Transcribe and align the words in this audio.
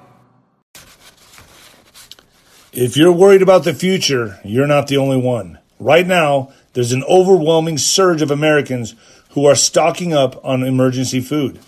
If 2.72 2.96
you're 2.96 3.12
worried 3.12 3.42
about 3.42 3.64
the 3.64 3.74
future, 3.74 4.40
you're 4.44 4.66
not 4.66 4.86
the 4.86 4.96
only 4.96 5.18
one. 5.18 5.58
Right 5.78 6.06
now, 6.06 6.54
there's 6.72 6.92
an 6.92 7.04
overwhelming 7.04 7.78
surge 7.78 8.22
of 8.22 8.30
Americans 8.30 8.94
who 9.30 9.44
are 9.46 9.54
stocking 9.54 10.12
up 10.12 10.42
on 10.44 10.62
emergency 10.62 11.20
food. 11.20 11.58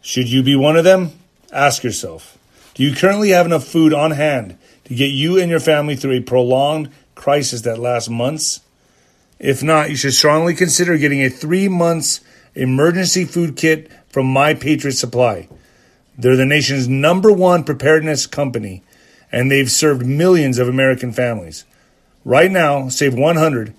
Should 0.00 0.28
you 0.28 0.42
be 0.42 0.56
one 0.56 0.76
of 0.76 0.84
them? 0.84 1.12
Ask 1.52 1.82
yourself 1.82 2.38
Do 2.74 2.82
you 2.82 2.94
currently 2.94 3.30
have 3.30 3.46
enough 3.46 3.64
food 3.64 3.92
on 3.92 4.12
hand 4.12 4.58
to 4.84 4.94
get 4.94 5.10
you 5.10 5.38
and 5.38 5.50
your 5.50 5.60
family 5.60 5.96
through 5.96 6.16
a 6.16 6.20
prolonged 6.20 6.90
crisis 7.14 7.62
that 7.62 7.78
lasts 7.78 8.08
months? 8.08 8.60
If 9.38 9.62
not, 9.62 9.90
you 9.90 9.96
should 9.96 10.14
strongly 10.14 10.54
consider 10.54 10.96
getting 10.96 11.22
a 11.22 11.28
three 11.28 11.68
months 11.68 12.20
emergency 12.54 13.24
food 13.24 13.56
kit 13.56 13.90
from 14.08 14.26
My 14.26 14.54
Patriot 14.54 14.94
Supply. 14.94 15.48
They're 16.16 16.36
the 16.36 16.46
nation's 16.46 16.88
number 16.88 17.30
one 17.30 17.64
preparedness 17.64 18.26
company, 18.26 18.82
and 19.30 19.50
they've 19.50 19.70
served 19.70 20.06
millions 20.06 20.58
of 20.58 20.68
American 20.68 21.12
families. 21.12 21.64
Right 22.24 22.50
now, 22.50 22.88
save 22.88 23.14
100 23.14 23.74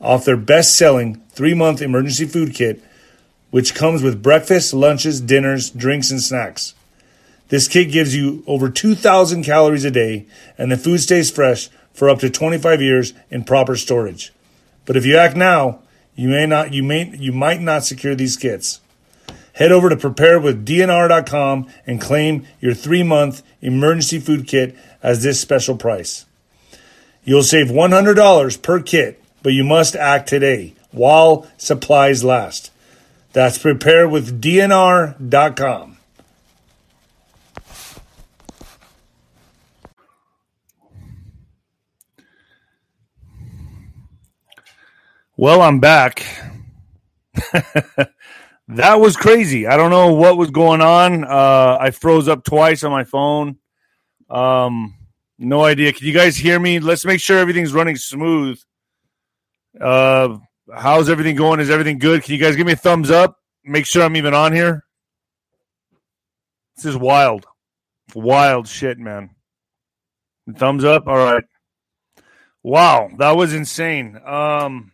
off 0.00 0.24
their 0.24 0.36
best 0.36 0.76
selling 0.76 1.22
three 1.30 1.54
month 1.54 1.82
emergency 1.82 2.26
food 2.26 2.54
kit, 2.54 2.82
which 3.50 3.74
comes 3.74 4.02
with 4.02 4.22
breakfast, 4.22 4.72
lunches, 4.72 5.20
dinners, 5.20 5.70
drinks, 5.70 6.10
and 6.10 6.20
snacks. 6.20 6.74
This 7.48 7.66
kit 7.66 7.90
gives 7.90 8.14
you 8.14 8.44
over 8.46 8.70
2,000 8.70 9.42
calories 9.42 9.84
a 9.84 9.90
day, 9.90 10.26
and 10.56 10.70
the 10.70 10.76
food 10.76 10.98
stays 10.98 11.30
fresh 11.30 11.68
for 11.92 12.08
up 12.08 12.20
to 12.20 12.30
25 12.30 12.80
years 12.80 13.12
in 13.28 13.44
proper 13.44 13.76
storage. 13.76 14.32
But 14.86 14.96
if 14.96 15.04
you 15.04 15.16
act 15.16 15.36
now, 15.36 15.80
you 16.14 16.28
may 16.28 16.46
not 16.46 16.72
you 16.72 16.82
may 16.82 17.14
you 17.16 17.32
might 17.32 17.60
not 17.60 17.84
secure 17.84 18.14
these 18.14 18.36
kits. 18.36 18.80
Head 19.54 19.72
over 19.72 19.88
to 19.88 19.96
preparewithdnr.com 19.96 21.66
and 21.86 22.00
claim 22.00 22.46
your 22.60 22.72
3-month 22.72 23.42
emergency 23.60 24.20
food 24.20 24.46
kit 24.46 24.76
as 25.02 25.22
this 25.22 25.40
special 25.40 25.76
price. 25.76 26.24
You'll 27.24 27.42
save 27.42 27.66
$100 27.66 28.62
per 28.62 28.80
kit, 28.80 29.22
but 29.42 29.52
you 29.52 29.64
must 29.64 29.96
act 29.96 30.28
today 30.28 30.74
while 30.90 31.46
supplies 31.56 32.22
last. 32.24 32.70
That's 33.32 33.58
preparewithdnr.com. 33.58 35.96
Well, 45.36 45.62
I'm 45.62 45.78
back. 45.80 46.26
that 48.68 49.00
was 49.00 49.16
crazy. 49.16 49.66
I 49.66 49.78
don't 49.78 49.90
know 49.90 50.12
what 50.12 50.36
was 50.36 50.50
going 50.50 50.82
on. 50.82 51.24
Uh, 51.24 51.78
I 51.80 51.92
froze 51.92 52.28
up 52.28 52.44
twice 52.44 52.84
on 52.84 52.90
my 52.90 53.04
phone. 53.04 53.56
Um, 54.28 54.96
no 55.38 55.64
idea. 55.64 55.94
Can 55.94 56.06
you 56.06 56.12
guys 56.12 56.36
hear 56.36 56.60
me? 56.60 56.78
Let's 56.78 57.06
make 57.06 57.20
sure 57.20 57.38
everything's 57.38 57.72
running 57.72 57.96
smooth. 57.96 58.60
Uh, 59.78 60.38
how's 60.74 61.08
everything 61.10 61.36
going? 61.36 61.60
Is 61.60 61.70
everything 61.70 61.98
good? 61.98 62.22
Can 62.22 62.34
you 62.34 62.40
guys 62.40 62.56
give 62.56 62.66
me 62.66 62.72
a 62.72 62.76
thumbs 62.76 63.10
up? 63.10 63.36
Make 63.64 63.86
sure 63.86 64.02
I'm 64.02 64.16
even 64.16 64.34
on 64.34 64.52
here. 64.52 64.84
This 66.76 66.86
is 66.86 66.96
wild. 66.96 67.46
Wild 68.14 68.66
shit, 68.66 68.98
man. 68.98 69.30
Thumbs 70.56 70.84
up. 70.84 71.06
All 71.06 71.16
right. 71.16 71.44
Wow, 72.62 73.10
that 73.18 73.36
was 73.36 73.54
insane. 73.54 74.18
Um 74.26 74.92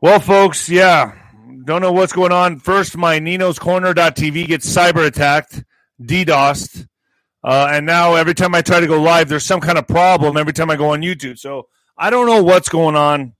Well, 0.00 0.20
folks, 0.20 0.68
yeah. 0.68 1.14
Don't 1.64 1.80
know 1.80 1.92
what's 1.92 2.12
going 2.12 2.32
on. 2.32 2.58
First, 2.58 2.96
my 2.96 3.18
Nino's 3.18 3.58
Corner.tv 3.58 4.46
gets 4.46 4.68
cyber 4.70 5.06
attacked, 5.06 5.64
DDoSed. 6.02 6.86
Uh, 7.42 7.68
and 7.70 7.86
now 7.86 8.14
every 8.14 8.34
time 8.34 8.54
I 8.54 8.62
try 8.62 8.80
to 8.80 8.86
go 8.86 9.00
live, 9.00 9.28
there's 9.28 9.44
some 9.44 9.60
kind 9.60 9.78
of 9.78 9.86
problem 9.86 10.36
every 10.36 10.52
time 10.52 10.70
I 10.70 10.76
go 10.76 10.90
on 10.90 11.00
YouTube. 11.00 11.38
So 11.38 11.68
I 11.96 12.10
don't 12.10 12.26
know 12.26 12.42
what's 12.42 12.68
going 12.68 12.96
on. 12.96 13.34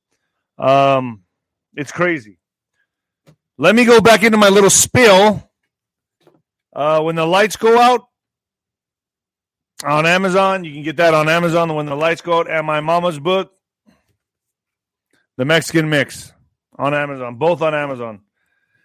Um, 0.58 1.22
it's 1.74 1.92
crazy. 1.92 2.38
Let 3.58 3.74
me 3.74 3.84
go 3.84 4.00
back 4.00 4.22
into 4.22 4.38
my 4.38 4.48
little 4.48 4.70
spill. 4.70 5.48
Uh, 6.74 7.00
when 7.02 7.14
the 7.14 7.26
lights 7.26 7.56
go 7.56 7.78
out 7.78 8.08
on 9.84 10.06
Amazon, 10.06 10.64
you 10.64 10.72
can 10.72 10.82
get 10.82 10.96
that 10.96 11.14
on 11.14 11.28
Amazon. 11.28 11.74
When 11.74 11.86
the 11.86 11.96
lights 11.96 12.20
go 12.20 12.40
out, 12.40 12.50
and 12.50 12.66
my 12.66 12.80
mama's 12.80 13.18
book, 13.18 13.52
The 15.36 15.44
Mexican 15.44 15.88
Mix, 15.88 16.32
on 16.78 16.94
Amazon. 16.94 17.36
Both 17.36 17.62
on 17.62 17.74
Amazon. 17.74 18.20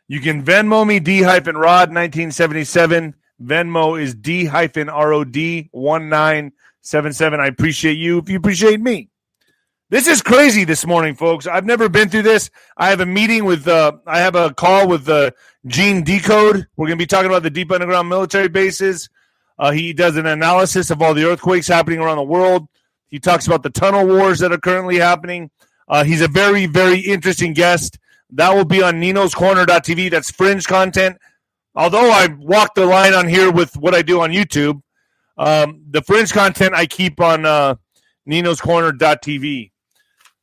You 0.07 0.19
can 0.19 0.44
Venmo 0.44 0.86
me 0.86 1.00
D 1.00 1.22
hyphen 1.22 1.56
Rod 1.56 1.90
1977. 1.90 3.16
Venmo 3.41 4.00
is 4.00 4.16
D 4.16 4.46
hyphen 4.46 4.88
ROD 4.88 5.36
1977. 5.72 7.40
I 7.40 7.47
appreciate 7.47 7.97
you 7.97 8.18
if 8.18 8.30
you 8.30 8.38
appreciate 8.38 8.80
me. 8.80 9.09
This 9.91 10.05
is 10.05 10.22
crazy 10.22 10.66
this 10.66 10.85
morning, 10.85 11.16
folks. 11.16 11.47
I've 11.47 11.66
never 11.66 11.89
been 11.89 12.09
through 12.09 12.22
this. 12.22 12.51
I 12.77 12.91
have 12.91 13.00
a 13.00 13.07
meeting 13.07 13.44
with, 13.44 13.67
uh, 13.67 13.94
I 14.05 14.19
have 14.19 14.35
a 14.35 14.53
call 14.53 14.88
with 14.88 15.09
uh, 15.09 15.31
Gene 15.66 16.03
Decode. 16.03 16.67
We're 16.77 16.85
going 16.85 17.00
to 17.00 17.01
be 17.01 17.07
talking 17.07 17.25
about 17.25 17.41
the 17.41 17.50
deep 17.50 17.72
underground 17.72 18.07
military 18.07 18.50
bases. 18.50 19.09
Uh, 19.57 19.72
he 19.72 19.94
does 19.94 20.16
an 20.16 20.27
analysis 20.27 20.91
of 20.91 21.01
all 21.01 21.16
the 21.16 21.25
earthquakes 21.25 21.67
happening 21.67 21.97
around 21.97 22.17
the 22.17 22.23
world. 22.23 22.67
He 23.07 23.17
talks 23.17 23.47
about 23.47 23.63
the 23.63 23.72
tunnel 23.72 24.05
wars 24.05 24.38
that 24.39 24.51
are 24.51 24.59
currently 24.59 24.97
happening. 24.97 25.50
Uh, 25.88 26.03
he's 26.03 26.21
a 26.21 26.27
very, 26.27 26.67
very 26.67 27.00
interesting 27.00 27.53
guest. 27.53 27.97
That 28.29 28.53
will 28.53 28.66
be 28.66 28.83
on 28.83 29.00
Nino's 29.00 29.33
Corner.tv. 29.33 30.11
That's 30.11 30.29
fringe 30.29 30.67
content. 30.67 31.17
Although 31.73 32.11
I 32.11 32.27
walk 32.27 32.75
the 32.75 32.85
line 32.85 33.16
on 33.16 33.27
here 33.27 33.51
with 33.51 33.75
what 33.75 33.95
I 33.95 34.03
do 34.03 34.21
on 34.21 34.29
YouTube, 34.29 34.83
um, 35.35 35.81
the 35.89 36.03
fringe 36.03 36.31
content 36.31 36.75
I 36.75 36.85
keep 36.85 37.19
on 37.19 37.44
uh, 37.44 37.73
Nino's 38.27 38.61
Corner.tv. 38.61 39.71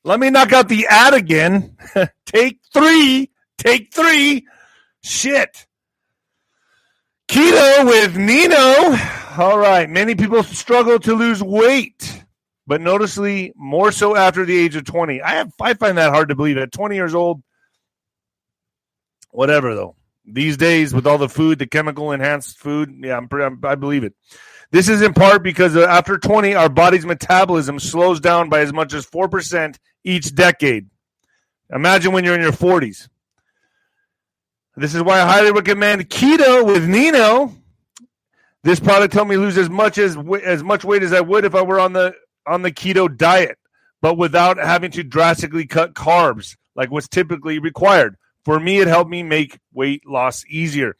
Let 0.06 0.20
me 0.20 0.30
knock 0.30 0.52
out 0.52 0.68
the 0.68 0.86
ad 0.88 1.14
again. 1.14 1.76
take 2.26 2.60
three. 2.72 3.28
Take 3.58 3.92
three. 3.92 4.46
Shit. 5.02 5.66
Keto 7.28 7.84
with 7.84 8.16
Nino. 8.16 8.96
All 9.36 9.58
right. 9.58 9.90
Many 9.90 10.14
people 10.14 10.44
struggle 10.44 11.00
to 11.00 11.14
lose 11.14 11.42
weight, 11.42 12.22
but 12.68 12.80
noticeably 12.80 13.52
more 13.56 13.90
so 13.90 14.14
after 14.14 14.44
the 14.44 14.56
age 14.56 14.76
of 14.76 14.84
20. 14.84 15.22
I 15.22 15.30
have 15.30 15.52
I 15.60 15.74
find 15.74 15.98
that 15.98 16.12
hard 16.12 16.28
to 16.28 16.36
believe. 16.36 16.56
At 16.56 16.70
20 16.70 16.94
years 16.94 17.12
old, 17.12 17.42
whatever 19.32 19.74
though. 19.74 19.96
These 20.24 20.56
days, 20.56 20.94
with 20.94 21.08
all 21.08 21.18
the 21.18 21.28
food, 21.28 21.58
the 21.58 21.66
chemical 21.66 22.12
enhanced 22.12 22.58
food, 22.58 22.94
yeah, 23.00 23.16
I'm, 23.16 23.28
I'm, 23.32 23.60
I 23.64 23.74
believe 23.74 24.04
it. 24.04 24.14
This 24.70 24.88
is 24.88 25.02
in 25.02 25.14
part 25.14 25.42
because 25.42 25.76
uh, 25.76 25.82
after 25.82 26.18
20, 26.18 26.54
our 26.54 26.68
body's 26.68 27.06
metabolism 27.06 27.78
slows 27.78 28.20
down 28.20 28.48
by 28.48 28.60
as 28.60 28.72
much 28.72 28.92
as 28.92 29.06
4% 29.06 29.76
each 30.06 30.34
decade. 30.34 30.88
Imagine 31.70 32.12
when 32.12 32.24
you're 32.24 32.34
in 32.34 32.40
your 32.40 32.52
40s. 32.52 33.08
This 34.76 34.94
is 34.94 35.02
why 35.02 35.20
I 35.20 35.26
highly 35.26 35.52
recommend 35.52 36.08
keto 36.08 36.64
with 36.64 36.86
Nino. 36.86 37.52
This 38.62 38.80
product 38.80 39.14
helped 39.14 39.30
me 39.30 39.36
lose 39.36 39.56
as 39.56 39.70
much 39.70 39.96
as 39.98 40.16
as 40.44 40.62
much 40.62 40.84
weight 40.84 41.02
as 41.02 41.12
I 41.12 41.20
would 41.20 41.44
if 41.44 41.54
I 41.54 41.62
were 41.62 41.80
on 41.80 41.92
the 41.92 42.14
on 42.46 42.62
the 42.62 42.72
keto 42.72 43.14
diet, 43.14 43.58
but 44.02 44.18
without 44.18 44.58
having 44.58 44.90
to 44.92 45.02
drastically 45.02 45.66
cut 45.66 45.94
carbs 45.94 46.56
like 46.74 46.90
what's 46.90 47.08
typically 47.08 47.58
required. 47.58 48.16
For 48.44 48.60
me, 48.60 48.78
it 48.78 48.86
helped 48.86 49.10
me 49.10 49.22
make 49.22 49.58
weight 49.72 50.06
loss 50.06 50.44
easier. 50.48 50.96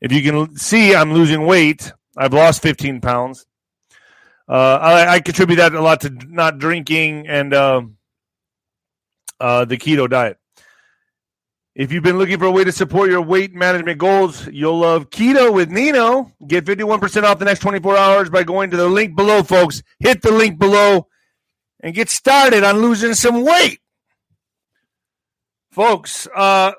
If 0.00 0.12
you 0.12 0.22
can 0.22 0.56
see, 0.56 0.94
I'm 0.94 1.12
losing 1.12 1.44
weight 1.44 1.92
I've 2.16 2.32
lost 2.32 2.62
15 2.62 3.00
pounds. 3.00 3.46
Uh, 4.48 4.78
I, 4.80 5.14
I, 5.14 5.20
contribute 5.20 5.56
that 5.56 5.74
a 5.74 5.80
lot 5.80 6.02
to 6.02 6.10
not 6.10 6.58
drinking 6.58 7.26
and 7.26 7.52
uh, 7.52 7.82
uh, 9.40 9.64
the 9.64 9.76
keto 9.76 10.08
diet. 10.08 10.38
If 11.76 11.92
you've 11.92 12.02
been 12.02 12.16
looking 12.16 12.38
for 12.38 12.46
a 12.46 12.50
way 12.50 12.64
to 12.64 12.72
support 12.72 13.10
your 13.10 13.20
weight 13.20 13.52
management 13.52 13.98
goals, 13.98 14.46
you'll 14.46 14.78
love 14.78 15.10
Keto 15.10 15.52
with 15.52 15.70
Nino. 15.70 16.32
Get 16.46 16.64
51% 16.64 17.24
off 17.24 17.38
the 17.38 17.44
next 17.44 17.60
24 17.60 17.96
hours 17.98 18.30
by 18.30 18.44
going 18.44 18.70
to 18.70 18.78
the 18.78 18.88
link 18.88 19.14
below, 19.14 19.42
folks. 19.42 19.82
Hit 20.00 20.22
the 20.22 20.32
link 20.32 20.58
below 20.58 21.06
and 21.80 21.94
get 21.94 22.08
started 22.08 22.64
on 22.64 22.78
losing 22.78 23.12
some 23.12 23.44
weight. 23.44 23.80
Folks, 25.70 26.26
uh, 26.34 26.72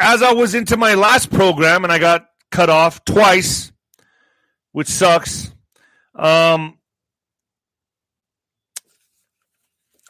as 0.00 0.22
I 0.22 0.32
was 0.32 0.54
into 0.54 0.78
my 0.78 0.94
last 0.94 1.30
program 1.30 1.84
and 1.84 1.92
I 1.92 1.98
got 1.98 2.26
cut 2.50 2.70
off 2.70 3.04
twice, 3.04 3.70
which 4.72 4.88
sucks. 4.88 5.52
Um, 6.14 6.75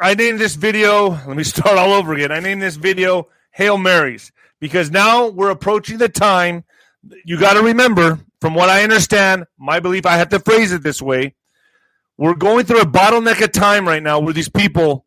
I 0.01 0.15
named 0.15 0.39
this 0.39 0.55
video, 0.55 1.09
let 1.11 1.37
me 1.37 1.45
start 1.45 1.79
all 1.79 1.93
over 1.93 2.13
again. 2.15 2.33
I 2.33 2.41
named 2.41 2.63
this 2.63 2.77
video 2.77 3.29
Hail 3.51 3.79
Marys 3.79 4.33
because 4.61 4.91
now 4.91 5.29
we're 5.29 5.51
approaching 5.51 5.99
the 5.99 6.09
time. 6.09 6.65
You 7.25 7.39
got 7.39 7.55
to 7.55 7.63
remember, 7.63 8.21
from 8.41 8.55
what 8.55 8.69
I 8.69 8.83
understand, 8.83 9.45
my 9.59 9.81
belief, 9.81 10.07
I 10.07 10.17
have 10.17 10.29
to 10.31 10.41
phrase 10.41 10.73
it 10.73 10.83
this 10.83 11.01
way. 11.01 11.35
We're 12.19 12.35
going 12.35 12.67
through 12.67 12.81
a 12.81 12.87
bottleneck 12.87 13.43
of 13.43 13.53
time 13.53 13.87
right 13.87 14.03
now 14.03 14.21
where 14.21 14.33
these 14.33 14.49
people 14.49 15.07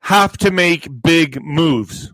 have 0.00 0.36
to 0.38 0.50
make 0.50 0.88
big 1.02 1.42
moves. 1.42 2.12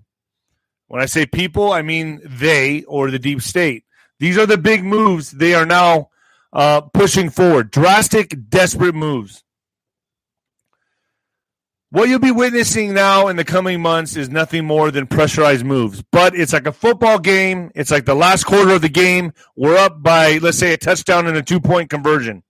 When 0.89 1.03
I 1.03 1.07
say 1.07 1.27
people, 1.27 1.73
I 1.73 1.83
mean 1.83 2.21
they 2.25 2.85
or 2.85 3.11
the 3.11 3.19
deep 3.19 3.41
state. 3.43 3.85
These 4.19 4.39
are 4.39 4.47
the 4.47 4.59
big 4.59 4.85
moves 4.85 5.31
they 5.31 5.55
are 5.55 5.67
now 5.67 6.11
uh, 6.53 6.83
pushing 6.83 7.31
forward. 7.31 7.71
Drastic, 7.71 8.49
desperate 8.49 8.95
moves. 8.95 9.43
What 11.97 12.11
you'll 12.11 12.19
be 12.19 12.31
witnessing 12.31 12.93
now 12.93 13.29
in 13.29 13.37
the 13.37 13.45
coming 13.45 13.81
months 13.81 14.17
is 14.17 14.29
nothing 14.29 14.67
more 14.67 14.91
than 14.91 15.07
pressurized 15.07 15.65
moves. 15.65 16.05
But 16.13 16.35
it's 16.35 16.53
like 16.53 16.67
a 16.67 16.73
football 16.73 17.19
game. 17.19 17.71
It's 17.75 17.91
like 17.91 18.05
the 18.05 18.15
last 18.15 18.45
quarter 18.45 18.73
of 18.73 18.83
the 18.83 18.91
game. 18.91 19.33
We're 19.57 19.79
up 19.79 20.03
by, 20.03 20.37
let's 20.37 20.59
say, 20.59 20.75
a 20.75 20.77
touchdown 20.77 21.27
and 21.27 21.39
a 21.39 21.43
two 21.43 21.59
point 21.59 21.89
conversion. 21.89 22.43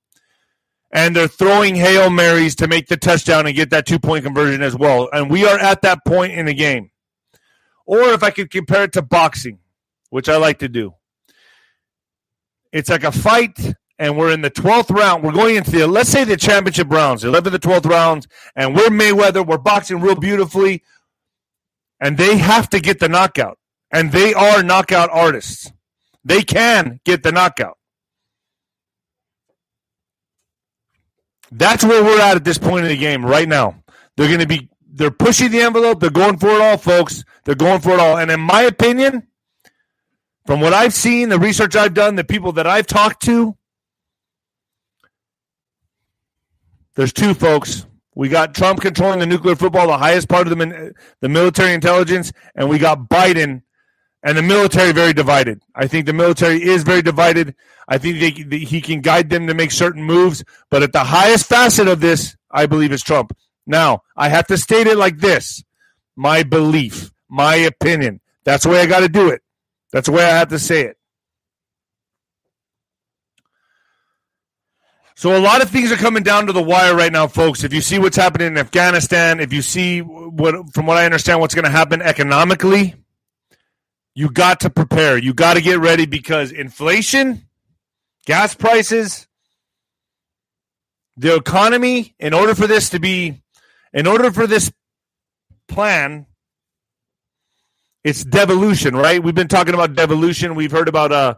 And 0.90 1.14
they're 1.14 1.28
throwing 1.28 1.76
Hail 1.76 2.10
Marys 2.10 2.56
to 2.56 2.66
make 2.66 2.88
the 2.88 2.96
touchdown 2.96 3.46
and 3.46 3.54
get 3.54 3.70
that 3.70 3.86
two 3.86 4.00
point 4.00 4.24
conversion 4.24 4.62
as 4.62 4.74
well. 4.74 5.08
And 5.12 5.30
we 5.30 5.46
are 5.46 5.60
at 5.60 5.82
that 5.82 6.00
point 6.04 6.32
in 6.32 6.46
the 6.46 6.54
game. 6.54 6.90
Or 7.86 8.00
if 8.00 8.24
I 8.24 8.30
could 8.30 8.50
compare 8.50 8.82
it 8.82 8.94
to 8.94 9.02
boxing, 9.02 9.60
which 10.10 10.28
I 10.28 10.38
like 10.38 10.58
to 10.58 10.68
do, 10.68 10.92
it's 12.72 12.90
like 12.90 13.04
a 13.04 13.12
fight 13.12 13.56
and 13.98 14.16
we're 14.16 14.30
in 14.30 14.42
the 14.42 14.50
12th 14.50 14.90
round. 14.90 15.22
We're 15.22 15.32
going 15.32 15.56
into 15.56 15.70
the, 15.70 15.86
let's 15.86 16.10
say 16.10 16.24
the 16.24 16.36
championship 16.36 16.90
rounds, 16.90 17.24
11th 17.24 17.52
to 17.52 17.58
12th 17.58 17.86
rounds, 17.86 18.28
and 18.54 18.74
we're 18.74 18.88
Mayweather. 18.88 19.46
We're 19.46 19.58
boxing 19.58 20.00
real 20.00 20.16
beautifully, 20.16 20.82
and 22.00 22.18
they 22.18 22.36
have 22.36 22.68
to 22.70 22.80
get 22.80 23.00
the 23.00 23.08
knockout. 23.08 23.58
And 23.90 24.12
they 24.12 24.34
are 24.34 24.62
knockout 24.62 25.10
artists. 25.12 25.70
They 26.24 26.42
can 26.42 27.00
get 27.04 27.22
the 27.22 27.32
knockout. 27.32 27.78
That's 31.52 31.84
where 31.84 32.02
we're 32.02 32.20
at 32.20 32.36
at 32.36 32.44
this 32.44 32.58
point 32.58 32.84
in 32.84 32.90
the 32.90 32.96
game 32.96 33.24
right 33.24 33.48
now. 33.48 33.82
They're 34.16 34.26
going 34.26 34.40
to 34.40 34.46
be, 34.46 34.68
they're 34.92 35.12
pushing 35.12 35.52
the 35.52 35.60
envelope. 35.60 36.00
They're 36.00 36.10
going 36.10 36.38
for 36.38 36.48
it 36.48 36.60
all, 36.60 36.76
folks. 36.76 37.24
They're 37.44 37.54
going 37.54 37.80
for 37.80 37.90
it 37.90 38.00
all. 38.00 38.18
And 38.18 38.30
in 38.30 38.40
my 38.40 38.62
opinion, 38.62 39.28
from 40.46 40.60
what 40.60 40.72
I've 40.72 40.94
seen, 40.94 41.28
the 41.28 41.38
research 41.38 41.76
I've 41.76 41.94
done, 41.94 42.16
the 42.16 42.24
people 42.24 42.52
that 42.52 42.66
I've 42.66 42.86
talked 42.88 43.22
to, 43.26 43.56
There's 46.96 47.12
two 47.12 47.34
folks. 47.34 47.86
We 48.14 48.28
got 48.30 48.54
Trump 48.54 48.80
controlling 48.80 49.20
the 49.20 49.26
nuclear 49.26 49.54
football, 49.54 49.86
the 49.86 49.98
highest 49.98 50.28
part 50.28 50.48
of 50.48 50.58
the, 50.58 50.94
the 51.20 51.28
military 51.28 51.74
intelligence, 51.74 52.32
and 52.54 52.68
we 52.68 52.78
got 52.78 53.08
Biden 53.08 53.62
and 54.22 54.36
the 54.36 54.42
military 54.42 54.92
very 54.92 55.12
divided. 55.12 55.62
I 55.74 55.86
think 55.86 56.06
the 56.06 56.14
military 56.14 56.62
is 56.62 56.82
very 56.82 57.02
divided. 57.02 57.54
I 57.86 57.98
think 57.98 58.18
they, 58.18 58.30
they, 58.42 58.64
he 58.64 58.80
can 58.80 59.02
guide 59.02 59.30
them 59.30 59.46
to 59.46 59.54
make 59.54 59.70
certain 59.70 60.02
moves, 60.02 60.42
but 60.70 60.82
at 60.82 60.92
the 60.92 61.04
highest 61.04 61.46
facet 61.46 61.86
of 61.86 62.00
this, 62.00 62.36
I 62.50 62.66
believe 62.66 62.90
is 62.90 63.02
Trump. 63.02 63.36
Now, 63.66 64.02
I 64.16 64.30
have 64.30 64.46
to 64.48 64.56
state 64.56 64.86
it 64.86 64.96
like 64.96 65.18
this 65.18 65.62
my 66.16 66.42
belief, 66.42 67.12
my 67.28 67.54
opinion. 67.56 68.20
That's 68.44 68.64
the 68.64 68.70
way 68.70 68.80
I 68.80 68.86
got 68.86 69.00
to 69.00 69.08
do 69.08 69.28
it. 69.28 69.42
That's 69.92 70.06
the 70.06 70.12
way 70.12 70.24
I 70.24 70.38
have 70.38 70.48
to 70.48 70.58
say 70.58 70.82
it. 70.82 70.95
So 75.18 75.34
a 75.34 75.40
lot 75.40 75.62
of 75.62 75.70
things 75.70 75.90
are 75.90 75.96
coming 75.96 76.22
down 76.22 76.46
to 76.46 76.52
the 76.52 76.62
wire 76.62 76.94
right 76.94 77.10
now, 77.10 77.26
folks. 77.26 77.64
If 77.64 77.72
you 77.72 77.80
see 77.80 77.98
what's 77.98 78.18
happening 78.18 78.48
in 78.48 78.58
Afghanistan, 78.58 79.40
if 79.40 79.50
you 79.50 79.62
see 79.62 80.00
what, 80.00 80.74
from 80.74 80.84
what 80.84 80.98
I 80.98 81.06
understand, 81.06 81.40
what's 81.40 81.54
going 81.54 81.64
to 81.64 81.70
happen 81.70 82.02
economically, 82.02 82.94
you 84.14 84.30
got 84.30 84.60
to 84.60 84.70
prepare. 84.70 85.16
You 85.16 85.32
got 85.32 85.54
to 85.54 85.62
get 85.62 85.78
ready 85.78 86.04
because 86.04 86.52
inflation, 86.52 87.48
gas 88.26 88.54
prices, 88.54 89.26
the 91.16 91.34
economy. 91.34 92.14
In 92.18 92.34
order 92.34 92.54
for 92.54 92.66
this 92.66 92.90
to 92.90 93.00
be, 93.00 93.42
in 93.94 94.06
order 94.06 94.30
for 94.30 94.46
this 94.46 94.70
plan, 95.66 96.26
it's 98.04 98.22
devolution, 98.22 98.94
right? 98.94 99.22
We've 99.22 99.34
been 99.34 99.48
talking 99.48 99.72
about 99.72 99.94
devolution. 99.94 100.54
We've 100.54 100.70
heard 100.70 100.88
about 100.88 101.10
uh 101.10 101.34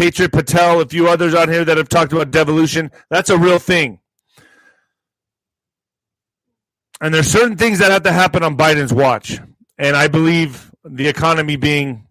Patriot 0.00 0.32
Patel, 0.32 0.80
a 0.80 0.86
few 0.86 1.08
others 1.08 1.34
on 1.34 1.50
here 1.50 1.62
that 1.62 1.76
have 1.76 1.90
talked 1.90 2.14
about 2.14 2.30
devolution. 2.30 2.90
That's 3.10 3.28
a 3.28 3.36
real 3.36 3.58
thing. 3.58 3.98
And 7.02 7.12
there's 7.12 7.26
certain 7.26 7.58
things 7.58 7.80
that 7.80 7.90
have 7.90 8.04
to 8.04 8.12
happen 8.12 8.42
on 8.42 8.56
Biden's 8.56 8.94
watch. 8.94 9.38
And 9.76 9.94
I 9.94 10.08
believe 10.08 10.70
the 10.84 11.06
economy 11.06 11.56
being 11.56 12.06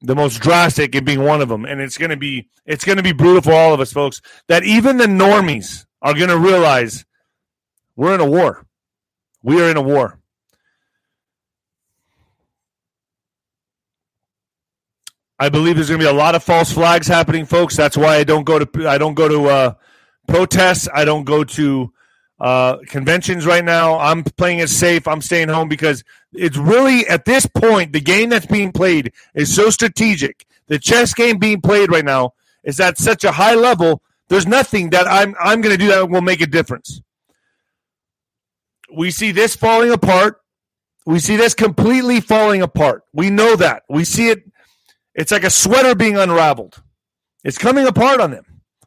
the 0.00 0.14
most 0.14 0.40
drastic 0.40 0.94
and 0.94 1.04
being 1.04 1.22
one 1.22 1.42
of 1.42 1.50
them. 1.50 1.66
And 1.66 1.82
it's 1.82 1.98
gonna 1.98 2.16
be 2.16 2.48
it's 2.64 2.86
gonna 2.86 3.02
be 3.02 3.12
brutal 3.12 3.42
for 3.42 3.52
all 3.52 3.74
of 3.74 3.80
us, 3.80 3.92
folks. 3.92 4.22
That 4.48 4.64
even 4.64 4.96
the 4.96 5.04
normies 5.04 5.84
are 6.00 6.14
gonna 6.14 6.38
realize 6.38 7.04
we're 7.94 8.14
in 8.14 8.22
a 8.22 8.30
war. 8.30 8.64
We 9.42 9.60
are 9.60 9.68
in 9.68 9.76
a 9.76 9.82
war. 9.82 10.18
I 15.38 15.48
believe 15.48 15.76
there's 15.76 15.88
going 15.88 16.00
to 16.00 16.06
be 16.06 16.10
a 16.10 16.12
lot 16.12 16.34
of 16.34 16.42
false 16.42 16.72
flags 16.72 17.06
happening, 17.06 17.44
folks. 17.44 17.76
That's 17.76 17.96
why 17.96 18.16
I 18.16 18.24
don't 18.24 18.44
go 18.44 18.58
to 18.58 18.88
I 18.88 18.98
don't 18.98 19.14
go 19.14 19.28
to 19.28 19.46
uh, 19.48 19.74
protests. 20.28 20.88
I 20.94 21.04
don't 21.04 21.24
go 21.24 21.42
to 21.44 21.92
uh, 22.38 22.78
conventions 22.86 23.46
right 23.46 23.64
now. 23.64 23.98
I'm 23.98 24.22
playing 24.22 24.60
it 24.60 24.68
safe. 24.68 25.08
I'm 25.08 25.20
staying 25.20 25.48
home 25.48 25.68
because 25.68 26.04
it's 26.32 26.56
really 26.56 27.06
at 27.08 27.24
this 27.24 27.46
point 27.46 27.92
the 27.92 28.00
game 28.00 28.30
that's 28.30 28.46
being 28.46 28.72
played 28.72 29.12
is 29.34 29.54
so 29.54 29.70
strategic. 29.70 30.46
The 30.68 30.78
chess 30.78 31.14
game 31.14 31.38
being 31.38 31.60
played 31.60 31.90
right 31.90 32.04
now 32.04 32.34
is 32.62 32.78
at 32.80 32.98
such 32.98 33.24
a 33.24 33.32
high 33.32 33.54
level. 33.54 34.02
There's 34.28 34.46
nothing 34.46 34.90
that 34.90 35.06
I'm 35.06 35.34
I'm 35.40 35.60
going 35.60 35.76
to 35.76 35.82
do 35.82 35.88
that 35.88 36.08
will 36.08 36.22
make 36.22 36.40
a 36.40 36.46
difference. 36.46 37.00
We 38.94 39.10
see 39.10 39.32
this 39.32 39.56
falling 39.56 39.90
apart. 39.90 40.40
We 41.06 41.18
see 41.18 41.36
this 41.36 41.54
completely 41.54 42.20
falling 42.20 42.62
apart. 42.62 43.02
We 43.12 43.30
know 43.30 43.56
that. 43.56 43.82
We 43.90 44.04
see 44.04 44.28
it 44.28 44.44
it's 45.14 45.32
like 45.32 45.44
a 45.44 45.50
sweater 45.50 45.94
being 45.94 46.16
unraveled. 46.16 46.82
It's 47.44 47.58
coming 47.58 47.86
apart 47.86 48.20
on 48.20 48.30
them. 48.30 48.44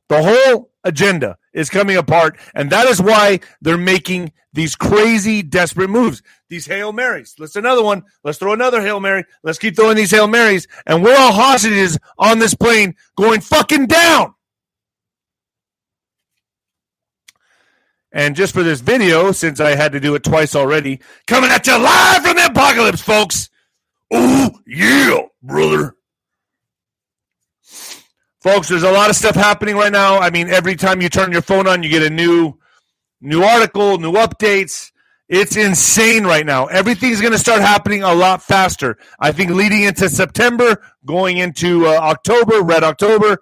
The 0.09 0.23
whole 0.23 0.71
agenda 0.83 1.37
is 1.53 1.69
coming 1.69 1.97
apart, 1.97 2.39
and 2.55 2.71
that 2.71 2.87
is 2.87 3.01
why 3.01 3.41
they're 3.61 3.77
making 3.77 4.31
these 4.53 4.75
crazy, 4.75 5.43
desperate 5.43 5.89
moves. 5.89 6.23
These 6.49 6.65
Hail 6.65 6.93
Marys. 6.93 7.35
Let's 7.37 7.55
another 7.55 7.83
one. 7.83 8.03
Let's 8.23 8.37
throw 8.37 8.53
another 8.53 8.81
Hail 8.81 8.99
Mary. 8.99 9.25
Let's 9.43 9.59
keep 9.59 9.75
throwing 9.75 9.97
these 9.97 10.11
Hail 10.11 10.27
Marys, 10.27 10.67
and 10.85 11.03
we're 11.03 11.17
all 11.17 11.33
hostages 11.33 11.97
on 12.17 12.39
this 12.39 12.55
plane 12.55 12.95
going 13.17 13.41
fucking 13.41 13.87
down. 13.87 14.33
And 18.13 18.35
just 18.35 18.53
for 18.53 18.63
this 18.63 18.79
video, 18.79 19.31
since 19.33 19.59
I 19.59 19.75
had 19.75 19.91
to 19.91 19.99
do 19.99 20.15
it 20.15 20.23
twice 20.23 20.55
already, 20.55 21.01
coming 21.27 21.51
at 21.51 21.67
you 21.67 21.77
live 21.77 22.23
from 22.23 22.37
the 22.37 22.45
apocalypse, 22.45 23.01
folks. 23.01 23.49
Oh, 24.11 24.51
yeah, 24.65 25.19
brother. 25.43 25.96
Folks, 28.47 28.69
there's 28.69 28.83
a 28.83 28.91
lot 28.93 29.09
of 29.09 29.17
stuff 29.17 29.35
happening 29.35 29.75
right 29.75 29.91
now. 29.91 30.19
I 30.19 30.29
mean, 30.29 30.47
every 30.47 30.77
time 30.77 31.01
you 31.01 31.09
turn 31.09 31.33
your 31.33 31.41
phone 31.41 31.67
on, 31.67 31.83
you 31.83 31.89
get 31.89 32.01
a 32.01 32.09
new 32.09 32.53
new 33.19 33.43
article, 33.43 33.97
new 33.97 34.13
updates. 34.13 34.93
It's 35.27 35.57
insane 35.57 36.23
right 36.23 36.45
now. 36.45 36.67
Everything's 36.67 37.19
going 37.19 37.33
to 37.33 37.39
start 37.39 37.59
happening 37.59 38.03
a 38.03 38.13
lot 38.13 38.41
faster. 38.41 38.97
I 39.19 39.33
think 39.33 39.49
leading 39.49 39.83
into 39.83 40.07
September, 40.07 40.81
going 41.05 41.39
into 41.39 41.87
uh, 41.87 41.89
October, 41.89 42.61
Red 42.61 42.85
October, 42.85 43.39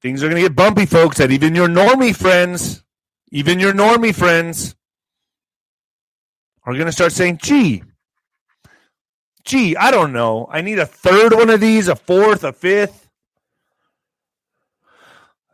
things 0.00 0.22
are 0.22 0.30
going 0.30 0.42
to 0.42 0.48
get 0.48 0.56
bumpy, 0.56 0.86
folks. 0.86 1.18
That 1.18 1.30
even 1.30 1.54
your 1.54 1.68
normie 1.68 2.16
friends, 2.16 2.82
even 3.32 3.60
your 3.60 3.74
normie 3.74 4.14
friends, 4.14 4.74
are 6.64 6.72
going 6.72 6.86
to 6.86 6.92
start 6.92 7.12
saying, 7.12 7.40
"Gee, 7.42 7.82
Gee, 9.44 9.76
I 9.76 9.90
don't 9.90 10.12
know. 10.12 10.48
I 10.50 10.60
need 10.60 10.78
a 10.78 10.86
third 10.86 11.32
one 11.32 11.50
of 11.50 11.60
these, 11.60 11.88
a 11.88 11.96
fourth, 11.96 12.44
a 12.44 12.52
fifth. 12.52 13.08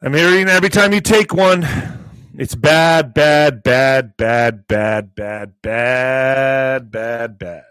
I'm 0.01 0.15
hearing 0.15 0.49
every 0.49 0.69
time 0.69 0.93
you 0.93 1.01
take 1.01 1.35
one, 1.35 1.67
it's 2.37 2.55
bad, 2.55 3.15
bad, 3.15 3.65
bad, 3.65 4.17
bad, 4.17 4.69
bad, 4.69 5.15
bad, 5.17 5.55
bad, 5.61 6.91
bad, 6.91 7.39
bad. 7.39 7.65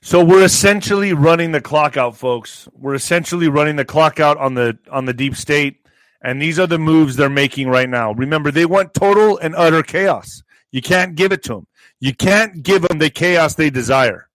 So 0.00 0.24
we're 0.24 0.44
essentially 0.44 1.12
running 1.12 1.52
the 1.52 1.60
clock 1.60 1.96
out, 1.96 2.16
folks. 2.16 2.68
We're 2.72 2.94
essentially 2.94 3.48
running 3.48 3.76
the 3.76 3.84
clock 3.84 4.20
out 4.20 4.36
on 4.38 4.54
the 4.54 4.78
on 4.90 5.04
the 5.04 5.12
deep 5.12 5.36
state, 5.36 5.85
and 6.22 6.40
these 6.40 6.58
are 6.58 6.66
the 6.66 6.78
moves 6.78 7.16
they're 7.16 7.28
making 7.28 7.68
right 7.68 7.88
now. 7.88 8.12
Remember, 8.12 8.50
they 8.50 8.66
want 8.66 8.94
total 8.94 9.38
and 9.38 9.54
utter 9.54 9.82
chaos. 9.82 10.42
You 10.72 10.82
can't 10.82 11.14
give 11.14 11.32
it 11.32 11.42
to 11.44 11.54
them. 11.54 11.66
You 12.00 12.14
can't 12.14 12.62
give 12.62 12.82
them 12.82 12.98
the 12.98 13.10
chaos 13.10 13.54
they 13.54 13.70
desire. 13.70 14.28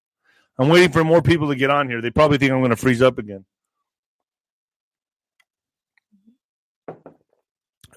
I'm 0.57 0.69
waiting 0.69 0.91
for 0.91 1.03
more 1.03 1.21
people 1.21 1.50
to 1.50 1.55
get 1.55 1.69
on 1.69 1.89
here. 1.89 2.01
They 2.01 2.11
probably 2.11 2.38
think 2.38 2.51
I'm 2.51 2.59
going 2.59 2.69
to 2.71 2.75
freeze 2.75 3.01
up 3.01 3.17
again. 3.17 3.45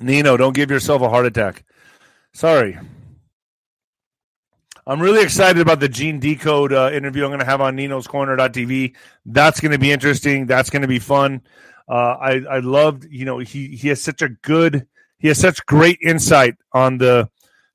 Nino, 0.00 0.36
don't 0.36 0.54
give 0.54 0.70
yourself 0.70 1.02
a 1.02 1.08
heart 1.08 1.26
attack. 1.26 1.64
Sorry. 2.32 2.78
I'm 4.86 5.00
really 5.00 5.22
excited 5.22 5.62
about 5.62 5.80
the 5.80 5.88
Gene 5.88 6.20
Decode 6.20 6.72
uh, 6.72 6.90
interview 6.92 7.24
I'm 7.24 7.30
going 7.30 7.40
to 7.40 7.46
have 7.46 7.62
on 7.62 7.74
Nino's 7.74 8.06
Corner.tv. 8.06 8.94
That's 9.24 9.60
going 9.60 9.72
to 9.72 9.78
be 9.78 9.92
interesting. 9.92 10.46
That's 10.46 10.68
going 10.68 10.82
to 10.82 10.88
be 10.88 10.98
fun. 10.98 11.40
Uh, 11.88 12.16
I 12.20 12.32
I 12.48 12.58
loved 12.60 13.04
you 13.10 13.24
know 13.24 13.38
he 13.38 13.68
he 13.76 13.88
has 13.88 14.00
such 14.00 14.22
a 14.22 14.28
good 14.28 14.86
he 15.18 15.28
has 15.28 15.38
such 15.38 15.64
great 15.66 15.98
insight 16.02 16.56
on 16.72 16.98
the 16.98 17.28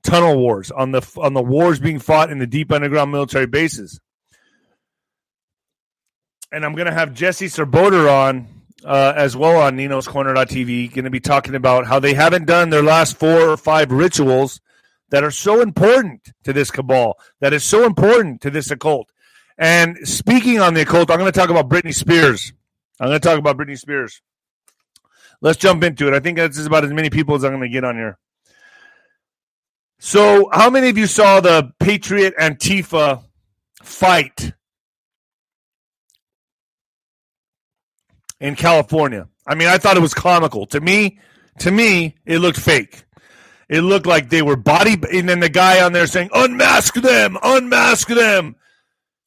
tunnel 0.03 0.37
wars 0.37 0.71
on 0.71 0.91
the 0.91 1.01
on 1.17 1.33
the 1.33 1.41
wars 1.41 1.79
being 1.79 1.99
fought 1.99 2.31
in 2.31 2.39
the 2.39 2.47
deep 2.47 2.71
underground 2.71 3.11
military 3.11 3.47
bases. 3.47 3.99
And 6.51 6.65
I'm 6.65 6.73
going 6.73 6.87
to 6.87 6.93
have 6.93 7.13
Jesse 7.13 7.45
Czebotar 7.45 8.11
on 8.11 8.47
uh, 8.83 9.13
as 9.15 9.37
well 9.37 9.61
on 9.61 9.75
Nino's 9.75 10.07
Corner.tv. 10.07 10.91
Going 10.93 11.05
to 11.05 11.11
be 11.11 11.19
talking 11.19 11.53
about 11.53 11.85
how 11.85 11.99
they 11.99 12.15
haven't 12.15 12.45
done 12.45 12.71
their 12.71 12.81
last 12.81 13.17
four 13.17 13.41
or 13.49 13.57
five 13.57 13.91
rituals 13.91 14.59
that 15.09 15.23
are 15.23 15.31
so 15.31 15.61
important 15.61 16.29
to 16.43 16.53
this 16.53 16.71
cabal, 16.71 17.19
that 17.39 17.53
is 17.53 17.63
so 17.63 17.85
important 17.85 18.41
to 18.41 18.49
this 18.49 18.71
occult. 18.71 19.11
And 19.57 19.97
speaking 20.07 20.59
on 20.59 20.73
the 20.73 20.81
occult, 20.81 21.11
I'm 21.11 21.19
going 21.19 21.31
to 21.31 21.37
talk 21.37 21.49
about 21.49 21.69
Britney 21.69 21.93
Spears. 21.93 22.53
I'm 22.99 23.07
going 23.07 23.19
to 23.19 23.27
talk 23.27 23.39
about 23.39 23.57
Britney 23.57 23.77
Spears. 23.77 24.21
Let's 25.41 25.57
jump 25.57 25.83
into 25.83 26.07
it. 26.07 26.13
I 26.13 26.19
think 26.19 26.37
that's 26.37 26.59
about 26.59 26.83
as 26.83 26.91
many 26.91 27.09
people 27.09 27.35
as 27.35 27.43
I'm 27.43 27.51
going 27.51 27.61
to 27.61 27.69
get 27.69 27.83
on 27.83 27.95
here. 27.95 28.17
So, 29.99 30.49
how 30.51 30.69
many 30.69 30.89
of 30.89 30.97
you 30.97 31.07
saw 31.07 31.39
the 31.39 31.71
Patriot 31.79 32.33
Antifa 32.37 33.23
fight 33.83 34.53
in 38.39 38.55
California? 38.55 39.27
I 39.45 39.55
mean, 39.55 39.67
I 39.67 39.77
thought 39.77 39.97
it 39.97 40.01
was 40.01 40.13
comical. 40.13 40.65
To 40.67 40.79
me, 40.79 41.19
to 41.59 41.71
me, 41.71 42.15
it 42.25 42.39
looked 42.39 42.59
fake. 42.59 43.03
It 43.67 43.81
looked 43.81 44.05
like 44.05 44.29
they 44.29 44.41
were 44.41 44.55
body, 44.55 44.97
and 45.13 45.27
then 45.27 45.41
the 45.41 45.49
guy 45.49 45.83
on 45.83 45.91
there 45.91 46.07
saying, 46.07 46.29
"Unmask 46.33 46.93
them, 46.95 47.37
unmask 47.43 48.07
them." 48.07 48.55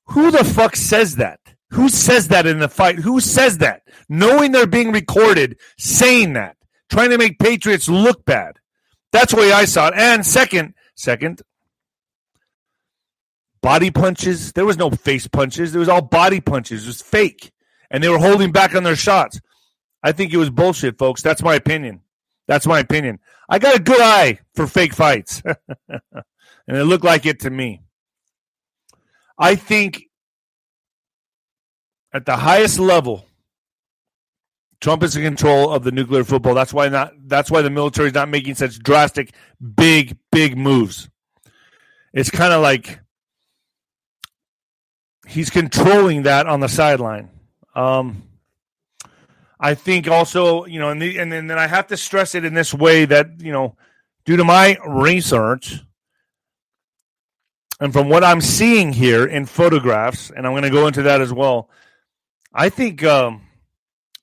Who 0.06 0.30
the 0.30 0.44
fuck 0.44 0.74
says 0.74 1.16
that? 1.16 1.41
Who 1.72 1.88
says 1.88 2.28
that 2.28 2.46
in 2.46 2.58
the 2.58 2.68
fight? 2.68 2.98
Who 2.98 3.20
says 3.20 3.58
that? 3.58 3.82
Knowing 4.08 4.52
they're 4.52 4.66
being 4.66 4.92
recorded, 4.92 5.58
saying 5.78 6.34
that, 6.34 6.56
trying 6.90 7.10
to 7.10 7.18
make 7.18 7.38
Patriots 7.38 7.88
look 7.88 8.24
bad. 8.26 8.58
That's 9.10 9.32
the 9.32 9.40
way 9.40 9.52
I 9.52 9.64
saw 9.64 9.88
it. 9.88 9.94
And 9.96 10.24
second, 10.24 10.74
second, 10.96 11.40
body 13.62 13.90
punches. 13.90 14.52
There 14.52 14.66
was 14.66 14.76
no 14.76 14.90
face 14.90 15.26
punches. 15.26 15.72
There 15.72 15.80
was 15.80 15.88
all 15.88 16.02
body 16.02 16.40
punches. 16.40 16.84
It 16.84 16.88
was 16.88 17.00
fake, 17.00 17.52
and 17.90 18.04
they 18.04 18.10
were 18.10 18.18
holding 18.18 18.52
back 18.52 18.74
on 18.74 18.82
their 18.82 18.96
shots. 18.96 19.40
I 20.02 20.12
think 20.12 20.34
it 20.34 20.38
was 20.38 20.50
bullshit, 20.50 20.98
folks. 20.98 21.22
That's 21.22 21.42
my 21.42 21.54
opinion. 21.54 22.00
That's 22.48 22.66
my 22.66 22.80
opinion. 22.80 23.18
I 23.48 23.58
got 23.58 23.76
a 23.76 23.82
good 23.82 24.00
eye 24.00 24.40
for 24.54 24.66
fake 24.66 24.92
fights, 24.92 25.42
and 25.88 26.76
it 26.76 26.84
looked 26.84 27.04
like 27.04 27.24
it 27.24 27.40
to 27.40 27.50
me. 27.50 27.80
I 29.38 29.54
think 29.54 30.02
at 32.12 32.26
the 32.26 32.36
highest 32.36 32.78
level, 32.78 33.26
Trump 34.80 35.02
is 35.02 35.16
in 35.16 35.22
control 35.22 35.72
of 35.72 35.84
the 35.84 35.92
nuclear 35.92 36.24
football. 36.24 36.54
That's 36.54 36.72
why 36.72 36.88
not. 36.88 37.12
That's 37.26 37.50
why 37.50 37.62
the 37.62 37.70
military 37.70 38.08
is 38.08 38.14
not 38.14 38.28
making 38.28 38.56
such 38.56 38.78
drastic, 38.80 39.32
big, 39.76 40.18
big 40.30 40.58
moves. 40.58 41.08
It's 42.12 42.30
kind 42.30 42.52
of 42.52 42.62
like 42.62 42.98
he's 45.26 45.50
controlling 45.50 46.24
that 46.24 46.46
on 46.46 46.60
the 46.60 46.68
sideline. 46.68 47.30
Um, 47.74 48.24
I 49.58 49.74
think 49.74 50.08
also, 50.08 50.64
you 50.66 50.80
know, 50.80 50.90
and, 50.90 51.00
the, 51.00 51.18
and 51.18 51.30
then, 51.30 51.46
then 51.46 51.58
I 51.58 51.68
have 51.68 51.86
to 51.86 51.96
stress 51.96 52.34
it 52.34 52.44
in 52.44 52.52
this 52.52 52.74
way 52.74 53.04
that, 53.04 53.40
you 53.40 53.52
know, 53.52 53.76
due 54.24 54.36
to 54.36 54.44
my 54.44 54.76
research 54.84 55.80
and 57.80 57.92
from 57.92 58.08
what 58.08 58.24
I'm 58.24 58.40
seeing 58.40 58.92
here 58.92 59.24
in 59.24 59.46
photographs, 59.46 60.30
and 60.30 60.46
I'm 60.46 60.52
going 60.52 60.64
to 60.64 60.70
go 60.70 60.88
into 60.88 61.02
that 61.02 61.20
as 61.20 61.32
well, 61.32 61.70
I 62.54 62.68
think 62.68 63.02
um, 63.02 63.42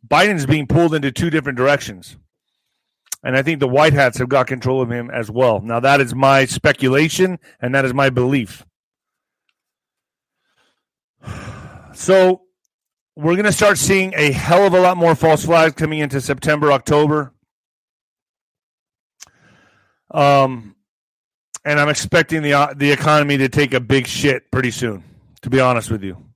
Biden's 0.07 0.45
being 0.45 0.67
pulled 0.67 0.93
into 0.93 1.11
two 1.11 1.29
different 1.29 1.57
directions. 1.57 2.17
And 3.23 3.35
I 3.35 3.41
think 3.41 3.59
the 3.59 3.67
White 3.67 3.93
Hats 3.93 4.17
have 4.19 4.29
got 4.29 4.47
control 4.47 4.81
of 4.81 4.89
him 4.89 5.09
as 5.09 5.29
well. 5.29 5.59
Now, 5.61 5.79
that 5.81 5.99
is 5.99 6.15
my 6.15 6.45
speculation 6.45 7.37
and 7.59 7.75
that 7.75 7.85
is 7.85 7.93
my 7.93 8.09
belief. 8.09 8.65
So, 11.91 12.43
we're 13.17 13.33
going 13.33 13.43
to 13.43 13.51
start 13.51 13.77
seeing 13.77 14.13
a 14.15 14.31
hell 14.31 14.65
of 14.65 14.73
a 14.73 14.79
lot 14.79 14.95
more 14.95 15.15
false 15.15 15.43
flags 15.43 15.73
coming 15.73 15.99
into 15.99 16.21
September, 16.21 16.71
October. 16.71 17.33
Um, 20.09 20.77
and 21.65 21.77
I'm 21.77 21.89
expecting 21.89 22.41
the 22.41 22.53
uh, 22.53 22.73
the 22.73 22.89
economy 22.91 23.37
to 23.39 23.49
take 23.49 23.73
a 23.73 23.81
big 23.81 24.07
shit 24.07 24.49
pretty 24.49 24.71
soon. 24.71 25.03
To 25.41 25.49
be 25.49 25.59
honest 25.59 25.91
with 25.91 26.03
you, 26.03 26.28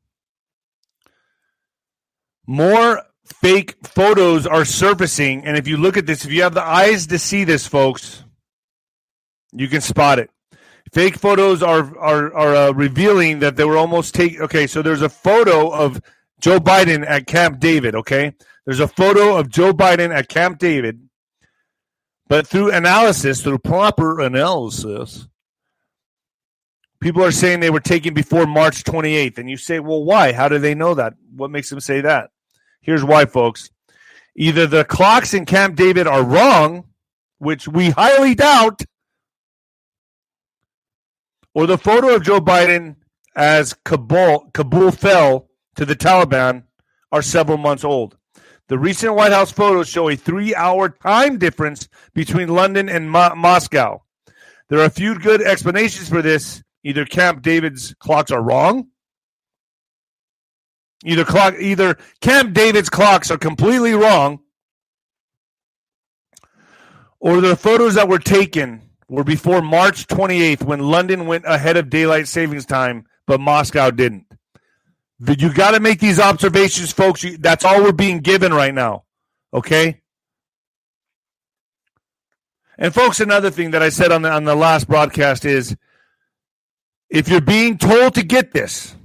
more 2.47 3.01
fake 3.25 3.75
photos 3.83 4.45
are 4.45 4.65
surfacing, 4.65 5.45
and 5.45 5.57
if 5.57 5.67
you 5.67 5.77
look 5.77 5.97
at 5.97 6.05
this, 6.05 6.25
if 6.25 6.31
you 6.31 6.43
have 6.43 6.53
the 6.53 6.63
eyes 6.63 7.07
to 7.07 7.19
see 7.19 7.43
this, 7.43 7.67
folks, 7.67 8.23
you 9.51 9.67
can 9.67 9.81
spot 9.81 10.19
it. 10.19 10.29
Fake 10.91 11.17
photos 11.17 11.63
are 11.63 11.97
are 11.97 12.33
are 12.33 12.55
uh, 12.55 12.71
revealing 12.71 13.39
that 13.39 13.55
they 13.55 13.63
were 13.63 13.77
almost 13.77 14.13
take. 14.13 14.39
Okay, 14.39 14.67
so 14.67 14.81
there's 14.81 15.01
a 15.01 15.09
photo 15.09 15.71
of 15.71 16.01
Joe 16.39 16.59
Biden 16.59 17.05
at 17.07 17.25
Camp 17.25 17.59
David, 17.59 17.95
okay? 17.95 18.33
There's 18.65 18.79
a 18.79 18.87
photo 18.87 19.37
of 19.37 19.49
Joe 19.49 19.73
Biden 19.73 20.13
at 20.13 20.29
Camp 20.29 20.59
David, 20.59 21.07
but 22.27 22.47
through 22.47 22.71
analysis, 22.71 23.41
through 23.41 23.59
proper 23.59 24.19
analysis, 24.21 25.27
people 26.99 27.23
are 27.23 27.31
saying 27.31 27.59
they 27.59 27.69
were 27.69 27.79
taken 27.79 28.13
before 28.13 28.45
March 28.45 28.83
28th. 28.83 29.37
And 29.37 29.49
you 29.49 29.57
say, 29.57 29.79
well, 29.79 30.03
why? 30.03 30.31
How 30.31 30.47
do 30.47 30.57
they 30.57 30.73
know 30.73 30.95
that? 30.95 31.13
What 31.35 31.51
makes 31.51 31.69
them 31.69 31.79
say 31.79 32.01
that? 32.01 32.31
Here's 32.83 33.03
why, 33.03 33.25
folks. 33.25 33.71
Either 34.35 34.67
the 34.67 34.83
clocks 34.83 35.33
in 35.33 35.45
Camp 35.45 35.75
David 35.75 36.05
are 36.05 36.23
wrong, 36.23 36.83
which 37.37 37.67
we 37.67 37.91
highly 37.91 38.35
doubt, 38.35 38.83
or 41.53 41.65
the 41.65 41.77
photo 41.77 42.13
of 42.13 42.23
Joe 42.23 42.41
Biden 42.41 42.97
as 43.35 43.73
Kabul, 43.85 44.49
Kabul 44.53 44.91
fell 44.91 45.49
to 45.75 45.85
the 45.85 45.95
Taliban 45.95 46.63
are 47.11 47.21
several 47.21 47.57
months 47.57 47.85
old. 47.85 48.17
The 48.67 48.77
recent 48.77 49.15
White 49.15 49.31
House 49.31 49.51
photos 49.51 49.87
show 49.87 50.09
a 50.09 50.15
three 50.15 50.53
hour 50.53 50.89
time 50.89 51.37
difference 51.37 51.87
between 52.13 52.49
London 52.49 52.89
and 52.89 53.09
Mo- 53.09 53.35
Moscow. 53.35 54.01
There 54.67 54.79
are 54.79 54.85
a 54.85 54.89
few 54.89 55.17
good 55.19 55.41
explanations 55.41 56.09
for 56.09 56.21
this. 56.21 56.63
Either 56.83 57.05
Camp 57.05 57.43
David's 57.43 57.93
clocks 57.99 58.31
are 58.31 58.41
wrong. 58.41 58.87
Either 61.05 61.25
clock, 61.25 61.55
either 61.59 61.97
Camp 62.21 62.53
David's 62.53 62.89
clocks 62.89 63.29
are 63.29 63.37
completely 63.37 63.93
wrong, 63.93 64.39
or 67.19 67.41
the 67.41 67.55
photos 67.55 67.95
that 67.95 68.07
were 68.07 68.19
taken 68.19 68.81
were 69.09 69.23
before 69.23 69.61
March 69.61 70.07
28th 70.07 70.63
when 70.63 70.79
London 70.79 71.25
went 71.27 71.45
ahead 71.45 71.77
of 71.77 71.89
daylight 71.89 72.27
savings 72.27 72.65
time, 72.65 73.05
but 73.27 73.39
Moscow 73.39 73.91
didn't. 73.91 74.25
You 75.19 75.53
got 75.53 75.71
to 75.71 75.79
make 75.79 75.99
these 75.99 76.19
observations, 76.19 76.91
folks. 76.91 77.25
That's 77.39 77.63
all 77.63 77.83
we're 77.83 77.91
being 77.93 78.19
given 78.19 78.53
right 78.53 78.73
now. 78.73 79.03
Okay. 79.53 80.01
And 82.77 82.93
folks, 82.93 83.19
another 83.19 83.51
thing 83.51 83.71
that 83.71 83.83
I 83.83 83.89
said 83.89 84.11
on 84.11 84.23
the 84.23 84.31
on 84.31 84.43
the 84.43 84.55
last 84.55 84.87
broadcast 84.87 85.45
is, 85.45 85.75
if 87.09 87.29
you're 87.29 87.39
being 87.39 87.77
told 87.77 88.15
to 88.15 88.23
get 88.23 88.51
this, 88.51 88.95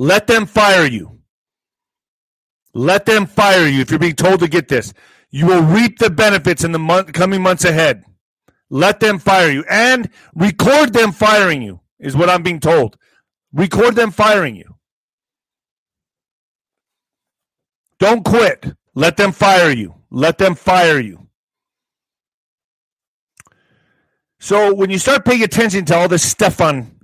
let 0.00 0.26
them 0.26 0.46
fire 0.46 0.86
you. 0.86 1.20
Let 2.72 3.04
them 3.04 3.26
fire 3.26 3.66
you 3.66 3.82
if 3.82 3.90
you're 3.90 3.98
being 3.98 4.14
told 4.14 4.40
to 4.40 4.48
get 4.48 4.66
this. 4.66 4.94
You 5.30 5.44
will 5.44 5.62
reap 5.62 5.98
the 5.98 6.08
benefits 6.08 6.64
in 6.64 6.72
the 6.72 6.78
month, 6.78 7.12
coming 7.12 7.42
months 7.42 7.66
ahead. 7.66 8.02
Let 8.70 9.00
them 9.00 9.18
fire 9.18 9.50
you 9.50 9.62
and 9.68 10.08
record 10.34 10.94
them 10.94 11.12
firing 11.12 11.60
you, 11.60 11.80
is 11.98 12.16
what 12.16 12.30
I'm 12.30 12.42
being 12.42 12.60
told. 12.60 12.96
Record 13.52 13.94
them 13.94 14.10
firing 14.10 14.56
you. 14.56 14.74
Don't 17.98 18.24
quit. 18.24 18.72
Let 18.94 19.18
them 19.18 19.32
fire 19.32 19.70
you. 19.70 19.96
Let 20.10 20.38
them 20.38 20.54
fire 20.54 20.98
you. 20.98 21.28
So 24.38 24.72
when 24.72 24.88
you 24.88 24.96
start 24.96 25.26
paying 25.26 25.42
attention 25.42 25.84
to 25.84 25.94
all 25.94 26.08
this 26.08 26.22
stuff 26.22 26.62
on 26.62 26.99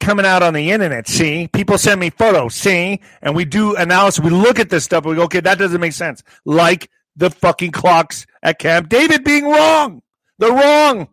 coming 0.00 0.26
out 0.26 0.42
on 0.42 0.54
the 0.54 0.70
internet, 0.70 1.06
see, 1.06 1.48
people 1.48 1.78
send 1.78 2.00
me 2.00 2.10
photos, 2.10 2.54
see, 2.54 3.00
and 3.22 3.36
we 3.36 3.44
do 3.44 3.76
analysis. 3.76 4.24
We 4.24 4.30
look 4.30 4.58
at 4.58 4.70
this 4.70 4.84
stuff 4.84 5.04
we 5.04 5.14
go, 5.14 5.22
okay, 5.24 5.40
that 5.40 5.58
doesn't 5.58 5.80
make 5.80 5.92
sense. 5.92 6.22
Like 6.44 6.90
the 7.16 7.30
fucking 7.30 7.70
clocks 7.72 8.26
at 8.42 8.58
Camp 8.58 8.88
David 8.88 9.22
being 9.24 9.44
wrong. 9.44 10.02
They're 10.38 10.52
wrong. 10.52 11.08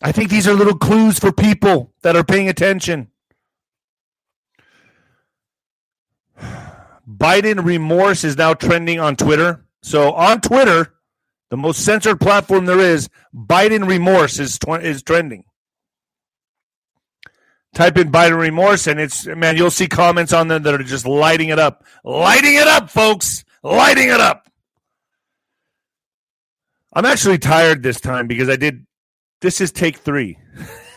I 0.00 0.12
think 0.12 0.30
these 0.30 0.46
are 0.46 0.54
little 0.54 0.78
clues 0.78 1.18
for 1.18 1.32
people 1.32 1.92
that 2.02 2.14
are 2.14 2.22
paying 2.24 2.48
attention. 2.48 3.08
Biden 7.08 7.64
remorse 7.64 8.22
is 8.22 8.36
now 8.36 8.54
trending 8.54 9.00
on 9.00 9.16
Twitter. 9.16 9.64
So 9.82 10.12
on 10.12 10.40
Twitter, 10.40 10.94
the 11.50 11.56
most 11.56 11.84
censored 11.84 12.20
platform 12.20 12.66
there 12.66 12.78
is, 12.78 13.08
Biden 13.34 13.88
remorse 13.88 14.38
is 14.38 14.58
tw- 14.58 14.82
is 14.82 15.02
trending. 15.02 15.44
Type 17.74 17.98
in 17.98 18.10
Biden 18.10 18.38
remorse, 18.38 18.86
and 18.86 18.98
it's 18.98 19.26
man, 19.26 19.56
you'll 19.56 19.70
see 19.70 19.86
comments 19.86 20.32
on 20.32 20.48
there 20.48 20.58
that 20.58 20.74
are 20.74 20.82
just 20.82 21.06
lighting 21.06 21.50
it 21.50 21.58
up, 21.58 21.84
lighting 22.02 22.54
it 22.54 22.66
up, 22.66 22.90
folks, 22.90 23.44
lighting 23.62 24.08
it 24.08 24.20
up. 24.20 24.48
I'm 26.92 27.04
actually 27.04 27.38
tired 27.38 27.82
this 27.82 28.00
time 28.00 28.26
because 28.26 28.48
I 28.48 28.56
did. 28.56 28.86
This 29.40 29.60
is 29.60 29.70
take 29.70 29.98
three. 29.98 30.38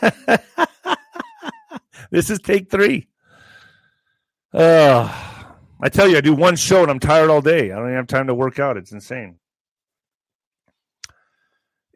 this 2.10 2.30
is 2.30 2.40
take 2.40 2.70
three. 2.70 3.08
Uh, 4.52 5.12
I 5.80 5.88
tell 5.88 6.08
you, 6.08 6.16
I 6.16 6.20
do 6.20 6.34
one 6.34 6.56
show 6.56 6.82
and 6.82 6.90
I'm 6.90 6.98
tired 6.98 7.30
all 7.30 7.40
day. 7.40 7.70
I 7.70 7.76
don't 7.76 7.86
even 7.86 7.96
have 7.96 8.06
time 8.06 8.26
to 8.26 8.34
work 8.34 8.58
out. 8.58 8.76
It's 8.76 8.92
insane. 8.92 9.38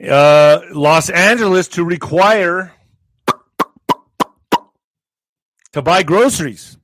Uh, 0.00 0.60
Los 0.72 1.08
Angeles 1.08 1.68
to 1.68 1.84
require 1.84 2.72
to 5.76 5.82
buy 5.82 6.02
groceries. 6.02 6.78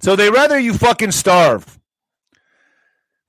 So 0.00 0.16
they 0.16 0.28
rather 0.28 0.58
you 0.58 0.74
fucking 0.74 1.12
starve. 1.12 1.78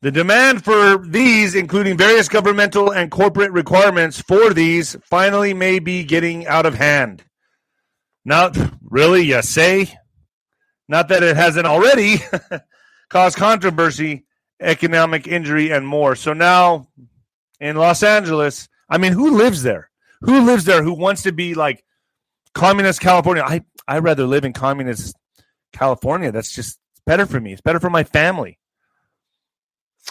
The 0.01 0.11
demand 0.11 0.65
for 0.65 0.97
these, 0.97 1.53
including 1.53 1.95
various 1.95 2.27
governmental 2.27 2.91
and 2.91 3.11
corporate 3.11 3.51
requirements 3.51 4.19
for 4.19 4.51
these, 4.51 4.95
finally 5.03 5.53
may 5.53 5.77
be 5.77 6.03
getting 6.03 6.47
out 6.47 6.65
of 6.65 6.73
hand. 6.73 7.23
Not 8.25 8.57
really, 8.81 9.21
you 9.21 9.43
say? 9.43 9.93
Not 10.87 11.09
that 11.09 11.21
it 11.21 11.35
hasn't 11.35 11.67
already 11.67 12.17
caused 13.09 13.37
controversy, 13.37 14.25
economic 14.59 15.27
injury, 15.27 15.71
and 15.71 15.87
more. 15.87 16.15
So 16.15 16.33
now 16.33 16.87
in 17.59 17.75
Los 17.75 18.01
Angeles, 18.01 18.67
I 18.89 18.97
mean, 18.97 19.13
who 19.13 19.37
lives 19.37 19.61
there? 19.61 19.91
Who 20.21 20.45
lives 20.45 20.65
there 20.65 20.81
who 20.81 20.93
wants 20.93 21.21
to 21.23 21.31
be 21.31 21.53
like 21.53 21.83
communist 22.53 23.01
California? 23.01 23.43
I 23.45 23.61
I'd 23.87 24.03
rather 24.03 24.25
live 24.25 24.45
in 24.45 24.53
communist 24.53 25.15
California. 25.73 26.31
That's 26.31 26.53
just 26.53 26.79
better 27.05 27.25
for 27.25 27.39
me. 27.39 27.53
It's 27.53 27.61
better 27.61 27.79
for 27.79 27.89
my 27.89 28.03
family. 28.03 28.59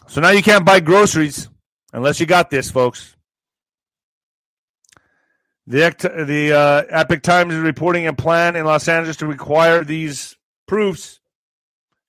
So 0.09 0.21
now 0.21 0.31
you 0.31 0.43
can't 0.43 0.65
buy 0.65 0.81
groceries 0.81 1.49
unless 1.93 2.21
you 2.21 2.27
got 2.27 2.51
this, 2.51 2.71
folks. 2.71 3.17
The, 5.67 6.25
the 6.27 6.57
uh, 6.57 6.83
Epoch 6.89 7.23
Times 7.23 7.53
is 7.53 7.61
reporting 7.61 8.07
a 8.07 8.15
plan 8.15 8.57
in 8.57 8.65
Los 8.65 8.89
Angeles 8.89 9.19
to 9.19 9.27
require 9.27 9.85
these 9.85 10.35
proofs 10.67 11.21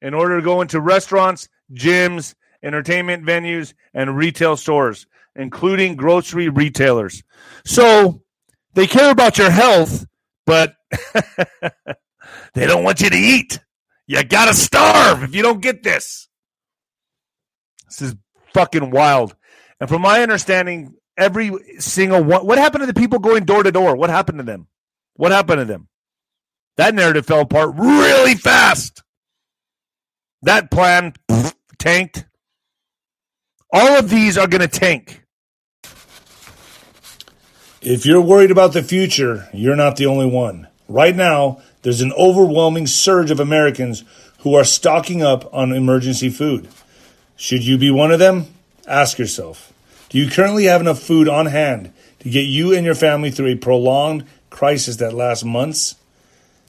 in 0.02 0.14
order 0.14 0.38
to 0.38 0.44
go 0.44 0.62
into 0.62 0.80
restaurants, 0.80 1.50
gyms, 1.74 2.36
entertainment 2.64 3.26
venues, 3.26 3.74
and 3.94 4.16
retail 4.16 4.56
stores, 4.56 5.08
including 5.36 5.96
grocery 5.96 6.48
retailers. 6.48 7.22
So 7.66 8.24
they 8.76 8.88
care 8.88 9.12
about 9.12 9.38
your 9.38 9.52
health, 9.52 10.06
but 10.50 10.74
they 12.56 12.66
don't 12.66 12.84
want 12.84 13.02
you 13.02 13.10
to 13.12 13.16
eat. 13.16 13.60
You 14.08 14.24
gotta 14.24 14.56
starve 14.56 15.22
if 15.22 15.36
you 15.36 15.44
don't 15.44 15.62
get 15.62 15.84
this. 15.84 16.28
This 17.86 18.02
is 18.02 18.16
fucking 18.56 18.90
wild. 18.90 19.36
And 19.80 19.88
from 19.88 20.02
my 20.02 20.24
understanding, 20.24 20.96
every 21.16 21.52
single 21.78 22.24
one. 22.24 22.48
What 22.48 22.58
happened 22.58 22.82
to 22.82 22.88
the 22.88 23.00
people 23.00 23.20
going 23.20 23.46
door 23.46 23.62
to 23.62 23.72
door? 23.72 23.96
What 23.96 24.10
happened 24.10 24.40
to 24.40 24.44
them? 24.44 24.66
What 25.18 25.32
happened 25.32 25.60
to 25.60 25.66
them? 25.66 25.88
That 26.78 26.96
narrative 26.96 27.28
fell 27.28 27.42
apart 27.42 27.76
really 27.78 28.34
fast. 28.34 29.04
That 30.42 30.72
plan 30.72 31.14
tanked. 31.78 32.26
All 33.72 34.00
of 34.00 34.10
these 34.10 34.36
are 34.36 34.48
going 34.48 34.68
to 34.68 34.68
tank. 34.68 35.24
If 37.82 38.06
you're 38.06 38.20
worried 38.20 38.52
about 38.52 38.74
the 38.74 38.84
future, 38.84 39.48
you're 39.54 39.76
not 39.78 39.96
the 39.96 40.06
only 40.06 40.26
one. 40.26 40.68
Right 40.90 41.16
now, 41.16 41.62
there's 41.82 42.02
an 42.02 42.12
overwhelming 42.12 42.88
surge 42.88 43.32
of 43.32 43.40
Americans 43.40 44.04
who 44.40 44.54
are 44.54 44.66
stocking 44.66 45.24
up 45.24 45.52
on 45.54 45.72
emergency 45.72 46.30
food. 46.30 46.68
Should 47.38 47.64
you 47.64 47.78
be 47.78 47.90
one 47.90 48.12
of 48.12 48.20
them? 48.20 48.48
Ask 48.86 49.18
yourself 49.18 49.72
Do 50.10 50.18
you 50.18 50.30
currently 50.30 50.66
have 50.66 50.82
enough 50.82 51.00
food 51.00 51.30
on 51.30 51.46
hand 51.46 51.94
to 52.20 52.30
get 52.30 52.42
you 52.42 52.76
and 52.76 52.86
your 52.86 52.96
family 52.96 53.32
through 53.32 53.54
a 53.54 53.56
prolonged 53.56 54.26
crisis 54.50 54.98
that 54.98 55.14
lasts 55.14 55.46
months? 55.46 55.96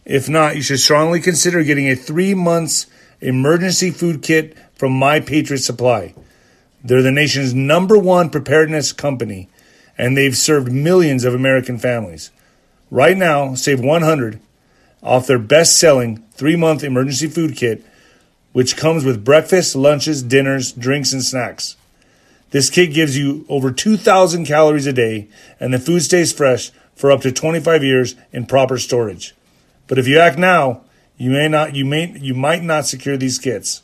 If 0.04 0.28
not, 0.28 0.54
you 0.54 0.62
should 0.62 0.78
strongly 0.78 1.20
consider 1.20 1.64
getting 1.64 1.88
a 1.88 1.96
three 1.96 2.34
months 2.34 2.86
emergency 3.20 3.90
food 3.90 4.22
kit 4.22 4.56
from 4.76 4.92
My 4.92 5.18
Patriot 5.18 5.58
Supply. 5.58 6.14
They're 6.84 7.02
the 7.02 7.10
nation's 7.10 7.52
number 7.52 7.98
one 7.98 8.30
preparedness 8.30 8.92
company 8.92 9.48
and 10.00 10.16
they've 10.16 10.36
served 10.36 10.72
millions 10.72 11.24
of 11.24 11.34
American 11.34 11.76
families. 11.76 12.30
Right 12.90 13.18
now, 13.18 13.54
save 13.54 13.80
100 13.80 14.40
off 15.02 15.26
their 15.26 15.38
best-selling 15.38 16.24
3-month 16.36 16.82
emergency 16.82 17.26
food 17.26 17.54
kit 17.54 17.84
which 18.52 18.76
comes 18.76 19.04
with 19.04 19.24
breakfast, 19.24 19.76
lunches, 19.76 20.22
dinners, 20.22 20.72
drinks 20.72 21.12
and 21.12 21.22
snacks. 21.22 21.76
This 22.50 22.70
kit 22.70 22.92
gives 22.92 23.16
you 23.16 23.44
over 23.48 23.70
2000 23.70 24.44
calories 24.44 24.86
a 24.86 24.92
day 24.92 25.28
and 25.60 25.72
the 25.72 25.78
food 25.78 26.00
stays 26.00 26.32
fresh 26.32 26.72
for 26.96 27.12
up 27.12 27.20
to 27.20 27.30
25 27.30 27.84
years 27.84 28.16
in 28.32 28.46
proper 28.46 28.78
storage. 28.78 29.34
But 29.86 29.98
if 29.98 30.08
you 30.08 30.18
act 30.18 30.38
now, 30.38 30.80
you 31.16 31.30
may 31.30 31.46
not 31.46 31.76
you 31.76 31.84
may 31.84 32.16
you 32.18 32.34
might 32.34 32.62
not 32.62 32.86
secure 32.86 33.18
these 33.18 33.38
kits. 33.38 33.82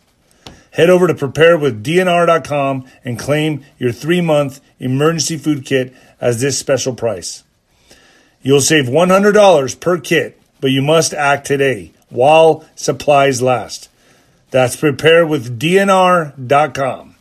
Head 0.76 0.90
over 0.90 1.06
to 1.06 1.14
preparewithdnr.com 1.14 2.86
and 3.04 3.18
claim 3.18 3.64
your 3.78 3.92
three 3.92 4.20
month 4.20 4.60
emergency 4.78 5.38
food 5.38 5.64
kit 5.64 5.94
as 6.20 6.40
this 6.40 6.56
special 6.58 6.94
price. 6.94 7.42
You'll 8.42 8.60
save 8.60 8.84
$100 8.86 9.80
per 9.80 9.98
kit, 9.98 10.40
but 10.60 10.70
you 10.70 10.82
must 10.82 11.14
act 11.14 11.46
today 11.46 11.92
while 12.08 12.64
supplies 12.74 13.40
last. 13.42 13.88
That's 14.50 14.76
preparewithdnr.com. 14.76 17.14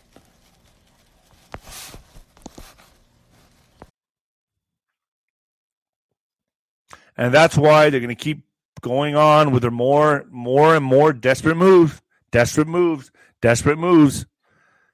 And 7.18 7.34
that's 7.34 7.58
why 7.58 7.90
they're 7.90 8.02
going 8.02 8.10
to 8.10 8.16
keep 8.16 8.44
going 8.82 9.16
on 9.16 9.52
with 9.52 9.62
their 9.62 9.72
more, 9.72 10.26
more 10.30 10.76
and 10.76 10.84
more 10.84 11.14
desperate 11.14 11.56
moves, 11.56 12.02
desperate 12.32 12.68
moves 12.68 13.10
Desperate 13.46 13.78
moves. 13.78 14.26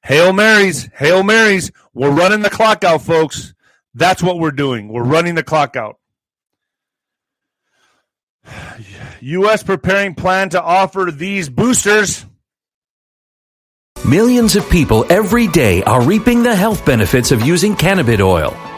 Hail 0.03 0.33
Marys. 0.33 0.89
Hail 0.95 1.23
Marys. 1.23 1.71
We're 1.93 2.11
running 2.11 2.41
the 2.41 2.49
clock 2.49 2.83
out, 2.83 3.01
folks. 3.01 3.53
That's 3.93 4.23
what 4.23 4.39
we're 4.39 4.51
doing. 4.51 4.87
We're 4.87 5.03
running 5.03 5.35
the 5.35 5.43
clock 5.43 5.75
out. 5.75 5.97
U.S. 9.21 9.63
preparing 9.63 10.15
plan 10.15 10.49
to 10.49 10.61
offer 10.61 11.11
these 11.11 11.49
boosters. 11.49 12.25
Millions 14.03 14.55
of 14.55 14.67
people 14.69 15.05
every 15.11 15.47
day 15.47 15.83
are 15.83 16.01
reaping 16.01 16.41
the 16.41 16.55
health 16.55 16.85
benefits 16.85 17.31
of 17.31 17.43
using 17.43 17.75
cannabis 17.75 18.19
oil 18.19 18.57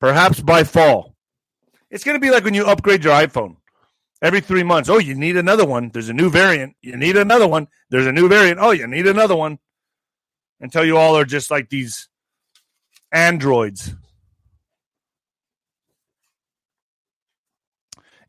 Perhaps 0.01 0.41
by 0.41 0.65
fall. 0.65 1.15
It's 1.89 2.03
going 2.03 2.15
to 2.15 2.19
be 2.19 2.31
like 2.31 2.43
when 2.43 2.53
you 2.53 2.65
upgrade 2.65 3.05
your 3.05 3.13
iPhone 3.13 3.55
every 4.21 4.41
three 4.41 4.63
months. 4.63 4.89
Oh, 4.89 4.99
you 4.99 5.15
need 5.15 5.37
another 5.37 5.65
one. 5.65 5.89
There's 5.89 6.09
a 6.09 6.13
new 6.13 6.29
variant. 6.29 6.75
You 6.81 6.95
need 6.95 7.17
another 7.17 7.47
one. 7.47 7.67
There's 7.89 8.07
a 8.07 8.11
new 8.11 8.27
variant. 8.27 8.59
Oh, 8.61 8.71
you 8.71 8.87
need 8.87 9.07
another 9.07 9.35
one. 9.35 9.59
Until 10.59 10.85
you 10.85 10.97
all 10.97 11.17
are 11.17 11.25
just 11.25 11.49
like 11.49 11.69
these 11.69 12.07
androids. 13.11 13.93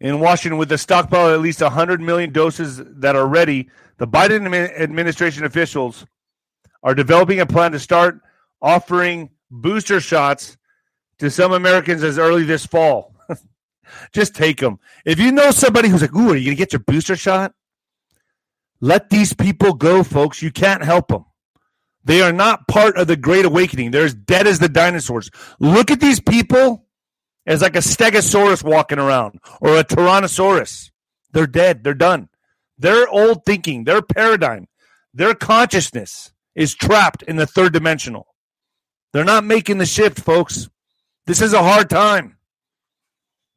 In 0.01 0.19
Washington, 0.19 0.59
with 0.59 0.69
the 0.69 0.79
stockpile 0.79 1.29
of 1.29 1.35
at 1.35 1.41
least 1.41 1.61
100 1.61 2.01
million 2.01 2.33
doses 2.33 2.81
that 2.85 3.15
are 3.15 3.27
ready, 3.27 3.71
the 3.99 4.07
Biden 4.07 4.53
administration 4.81 5.45
officials 5.45 6.07
are 6.83 6.95
developing 6.95 7.39
a 7.39 7.47
plan 7.47 7.71
to 7.71 7.79
start 7.79 8.21
offering 8.61 9.31
booster 9.51 10.01
shots 10.01 10.57
to 11.19 11.31
some 11.31 11.53
Americans 11.53 12.03
as 12.03 12.19
early 12.19 12.43
this 12.43 12.67
fall. 12.67 13.12
Just 14.13 14.35
take 14.35 14.59
them. 14.59 14.79
If 15.05 15.19
you 15.19 15.33
know 15.33 15.51
somebody 15.51 15.89
who's 15.89 16.03
like, 16.03 16.15
"Ooh, 16.15 16.31
are 16.31 16.37
you 16.37 16.47
gonna 16.47 16.57
get 16.57 16.73
your 16.73 16.81
booster 16.81 17.17
shot?" 17.17 17.55
Let 18.81 19.11
these 19.11 19.33
people 19.33 19.75
go, 19.75 20.03
folks. 20.03 20.43
You 20.43 20.51
can't 20.51 20.85
help 20.85 21.09
them. 21.09 21.25
They 22.05 22.21
are 22.21 22.33
not 22.33 22.67
part 22.67 22.97
of 22.97 23.07
the 23.07 23.17
Great 23.17 23.45
Awakening. 23.45 23.93
They're 23.93 24.05
as 24.05 24.15
dead 24.15 24.47
as 24.47 24.59
the 24.59 24.69
dinosaurs. 24.69 25.31
Look 25.61 25.91
at 25.91 26.01
these 26.01 26.21
people 26.21 26.87
as 27.47 27.63
like 27.63 27.77
a 27.77 27.81
stegosaurus 27.81 28.65
walking 28.65 28.99
around 28.99 29.39
or 29.61 29.79
a 29.79 29.85
tyrannosaurus. 29.85 30.91
They're 31.33 31.47
dead. 31.47 31.85
They're 31.85 31.95
done. 31.95 32.29
Their 32.79 33.09
old 33.09 33.45
thinking, 33.45 33.85
their 33.85 34.03
paradigm, 34.03 34.67
their 35.15 35.35
consciousness 35.35 36.33
is 36.55 36.75
trapped 36.75 37.23
in 37.23 37.37
the 37.37 37.47
third 37.47 37.73
dimensional. 37.73 38.27
They're 39.13 39.25
not 39.25 39.45
making 39.45 39.79
the 39.79 39.87
shift, 39.87 40.21
folks. 40.21 40.69
This 41.27 41.41
is 41.41 41.53
a 41.53 41.63
hard 41.63 41.89
time. 41.89 42.39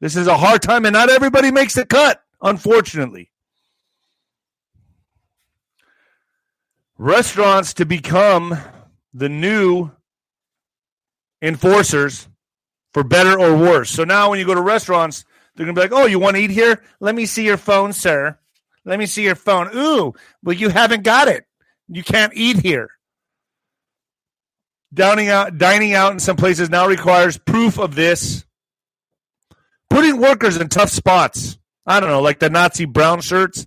This 0.00 0.16
is 0.16 0.26
a 0.26 0.36
hard 0.36 0.62
time, 0.62 0.84
and 0.84 0.92
not 0.92 1.08
everybody 1.10 1.50
makes 1.50 1.74
the 1.74 1.86
cut, 1.86 2.22
unfortunately. 2.42 3.30
Restaurants 6.98 7.74
to 7.74 7.86
become 7.86 8.58
the 9.14 9.28
new 9.28 9.90
enforcers 11.42 12.28
for 12.92 13.04
better 13.04 13.38
or 13.38 13.56
worse. 13.56 13.90
So 13.90 14.04
now 14.04 14.30
when 14.30 14.38
you 14.38 14.46
go 14.46 14.54
to 14.54 14.60
restaurants, 14.60 15.24
they're 15.54 15.66
going 15.66 15.74
to 15.74 15.80
be 15.80 15.88
like, 15.88 15.98
oh, 15.98 16.06
you 16.06 16.18
want 16.18 16.36
to 16.36 16.42
eat 16.42 16.50
here? 16.50 16.82
Let 17.00 17.14
me 17.14 17.26
see 17.26 17.44
your 17.44 17.56
phone, 17.56 17.92
sir. 17.92 18.38
Let 18.84 18.98
me 18.98 19.06
see 19.06 19.24
your 19.24 19.34
phone. 19.34 19.70
Ooh, 19.74 20.14
well, 20.42 20.56
you 20.56 20.68
haven't 20.68 21.02
got 21.02 21.28
it. 21.28 21.44
You 21.88 22.02
can't 22.02 22.32
eat 22.34 22.60
here. 22.60 22.90
Dining 24.92 25.28
out, 25.28 25.58
dining 25.58 25.94
out 25.94 26.12
in 26.12 26.20
some 26.20 26.36
places 26.36 26.70
now 26.70 26.86
requires 26.86 27.36
proof 27.36 27.78
of 27.78 27.94
this 27.94 28.44
putting 29.90 30.18
workers 30.20 30.56
in 30.56 30.68
tough 30.68 30.90
spots. 30.90 31.58
I 31.86 32.00
don't 32.00 32.08
know, 32.10 32.22
like 32.22 32.40
the 32.40 32.50
Nazi 32.50 32.84
brown 32.84 33.20
shirts. 33.20 33.66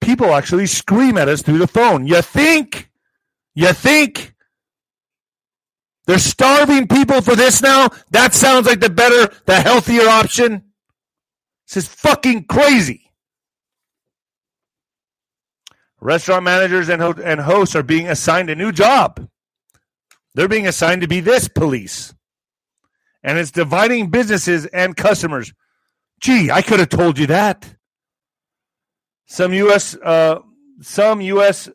People 0.00 0.34
actually 0.34 0.66
scream 0.66 1.18
at 1.18 1.28
us 1.28 1.42
through 1.42 1.58
the 1.58 1.66
phone. 1.66 2.06
You 2.06 2.22
think? 2.22 2.90
You 3.54 3.72
think? 3.72 4.34
They're 6.06 6.18
starving 6.18 6.86
people 6.86 7.20
for 7.20 7.34
this 7.34 7.60
now? 7.62 7.88
That 8.10 8.32
sounds 8.32 8.66
like 8.66 8.80
the 8.80 8.90
better, 8.90 9.34
the 9.46 9.60
healthier 9.60 10.08
option. 10.08 10.62
This 11.66 11.78
is 11.84 11.88
fucking 11.88 12.44
crazy. 12.44 13.10
Restaurant 16.00 16.44
managers 16.44 16.88
and, 16.88 17.02
ho- 17.02 17.20
and 17.24 17.40
hosts 17.40 17.74
are 17.74 17.82
being 17.82 18.08
assigned 18.08 18.50
a 18.50 18.54
new 18.54 18.70
job. 18.70 19.28
They're 20.34 20.48
being 20.48 20.68
assigned 20.68 21.00
to 21.02 21.08
be 21.08 21.20
this 21.20 21.48
police 21.48 22.14
and 23.26 23.38
it's 23.38 23.50
dividing 23.50 24.08
businesses 24.08 24.66
and 24.66 24.96
customers. 24.96 25.52
Gee, 26.20 26.50
I 26.50 26.62
could 26.62 26.78
have 26.78 26.88
told 26.88 27.18
you 27.18 27.26
that. 27.26 27.68
Some 29.26 29.52
U.S. 29.52 29.96
Uh, 29.96 30.38
some 30.80 31.20
U.S. 31.20 31.68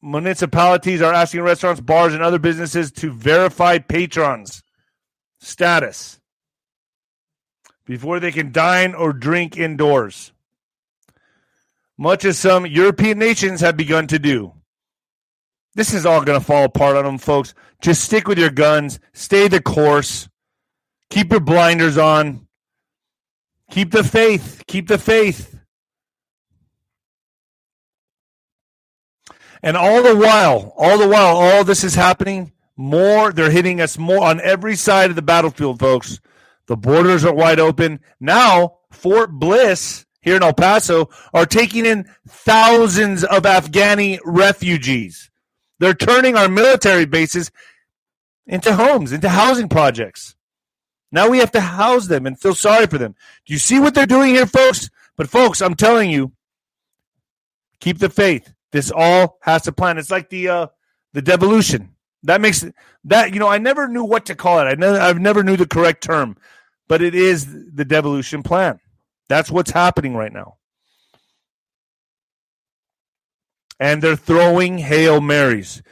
municipalities 0.00 1.02
are 1.02 1.12
asking 1.12 1.42
restaurants, 1.42 1.82
bars, 1.82 2.14
and 2.14 2.22
other 2.22 2.38
businesses 2.38 2.90
to 2.92 3.12
verify 3.12 3.78
patrons' 3.78 4.62
status 5.40 6.18
before 7.84 8.18
they 8.18 8.32
can 8.32 8.50
dine 8.50 8.94
or 8.94 9.12
drink 9.12 9.58
indoors, 9.58 10.32
much 11.98 12.24
as 12.24 12.38
some 12.38 12.64
European 12.64 13.18
nations 13.18 13.60
have 13.60 13.76
begun 13.76 14.06
to 14.06 14.18
do. 14.18 14.54
This 15.74 15.94
is 15.94 16.04
all 16.04 16.22
going 16.22 16.38
to 16.38 16.44
fall 16.44 16.64
apart 16.64 16.96
on 16.96 17.04
them, 17.04 17.18
folks. 17.18 17.54
Just 17.80 18.04
stick 18.04 18.28
with 18.28 18.38
your 18.38 18.50
guns, 18.50 19.00
stay 19.14 19.48
the 19.48 19.60
course, 19.60 20.28
keep 21.10 21.30
your 21.30 21.40
blinders 21.40 21.98
on, 21.98 22.46
keep 23.70 23.90
the 23.90 24.04
faith, 24.04 24.62
keep 24.66 24.88
the 24.88 24.98
faith. 24.98 25.58
And 29.62 29.76
all 29.76 30.02
the 30.02 30.16
while, 30.16 30.74
all 30.76 30.98
the 30.98 31.08
while, 31.08 31.36
all 31.36 31.64
this 31.64 31.84
is 31.84 31.94
happening, 31.94 32.52
more, 32.76 33.32
they're 33.32 33.50
hitting 33.50 33.80
us 33.80 33.96
more 33.96 34.24
on 34.24 34.40
every 34.40 34.76
side 34.76 35.10
of 35.10 35.16
the 35.16 35.22
battlefield, 35.22 35.78
folks. 35.78 36.20
The 36.66 36.76
borders 36.76 37.24
are 37.24 37.34
wide 37.34 37.60
open. 37.60 38.00
Now, 38.20 38.78
Fort 38.90 39.32
Bliss 39.32 40.06
here 40.20 40.36
in 40.36 40.42
El 40.42 40.52
Paso 40.52 41.10
are 41.34 41.46
taking 41.46 41.86
in 41.86 42.08
thousands 42.28 43.24
of 43.24 43.42
Afghani 43.42 44.18
refugees. 44.24 45.31
They're 45.82 45.94
turning 45.94 46.36
our 46.36 46.48
military 46.48 47.06
bases 47.06 47.50
into 48.46 48.72
homes, 48.72 49.10
into 49.10 49.28
housing 49.28 49.68
projects. 49.68 50.36
Now 51.10 51.28
we 51.28 51.38
have 51.38 51.50
to 51.50 51.60
house 51.60 52.06
them 52.06 52.24
and 52.24 52.38
feel 52.38 52.54
sorry 52.54 52.86
for 52.86 52.98
them. 52.98 53.16
Do 53.46 53.52
you 53.52 53.58
see 53.58 53.80
what 53.80 53.92
they're 53.92 54.06
doing 54.06 54.30
here, 54.30 54.46
folks? 54.46 54.90
But, 55.16 55.28
folks, 55.28 55.60
I'm 55.60 55.74
telling 55.74 56.08
you, 56.08 56.30
keep 57.80 57.98
the 57.98 58.08
faith. 58.08 58.54
This 58.70 58.92
all 58.94 59.38
has 59.42 59.62
to 59.62 59.72
plan. 59.72 59.98
It's 59.98 60.08
like 60.08 60.30
the 60.30 60.48
uh, 60.48 60.66
the 61.14 61.20
devolution. 61.20 61.96
That 62.22 62.40
makes 62.40 62.64
that 63.02 63.34
you 63.34 63.40
know. 63.40 63.48
I 63.48 63.58
never 63.58 63.88
knew 63.88 64.04
what 64.04 64.26
to 64.26 64.36
call 64.36 64.60
it. 64.60 64.66
I 64.66 64.74
never 64.74 65.00
I've 65.00 65.18
never 65.18 65.42
knew 65.42 65.56
the 65.56 65.66
correct 65.66 66.04
term, 66.04 66.36
but 66.86 67.02
it 67.02 67.16
is 67.16 67.74
the 67.74 67.84
devolution 67.84 68.44
plan. 68.44 68.78
That's 69.28 69.50
what's 69.50 69.72
happening 69.72 70.14
right 70.14 70.32
now. 70.32 70.58
And 73.82 74.00
they're 74.00 74.14
throwing 74.14 74.78
Hail 74.78 75.20
Marys. 75.20 75.82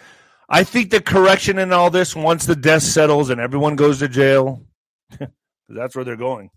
I 0.49 0.63
think 0.63 0.91
the 0.91 1.01
correction 1.01 1.59
in 1.59 1.73
all 1.73 1.91
this, 1.91 2.15
once 2.15 2.47
the 2.47 2.55
dust 2.55 2.95
settles 2.95 3.31
and 3.31 3.41
everyone 3.41 3.75
goes 3.75 3.99
to 3.99 4.07
jail, 4.07 4.65
that's 5.69 5.97
where 5.97 6.05
they're 6.05 6.15
going. 6.15 6.51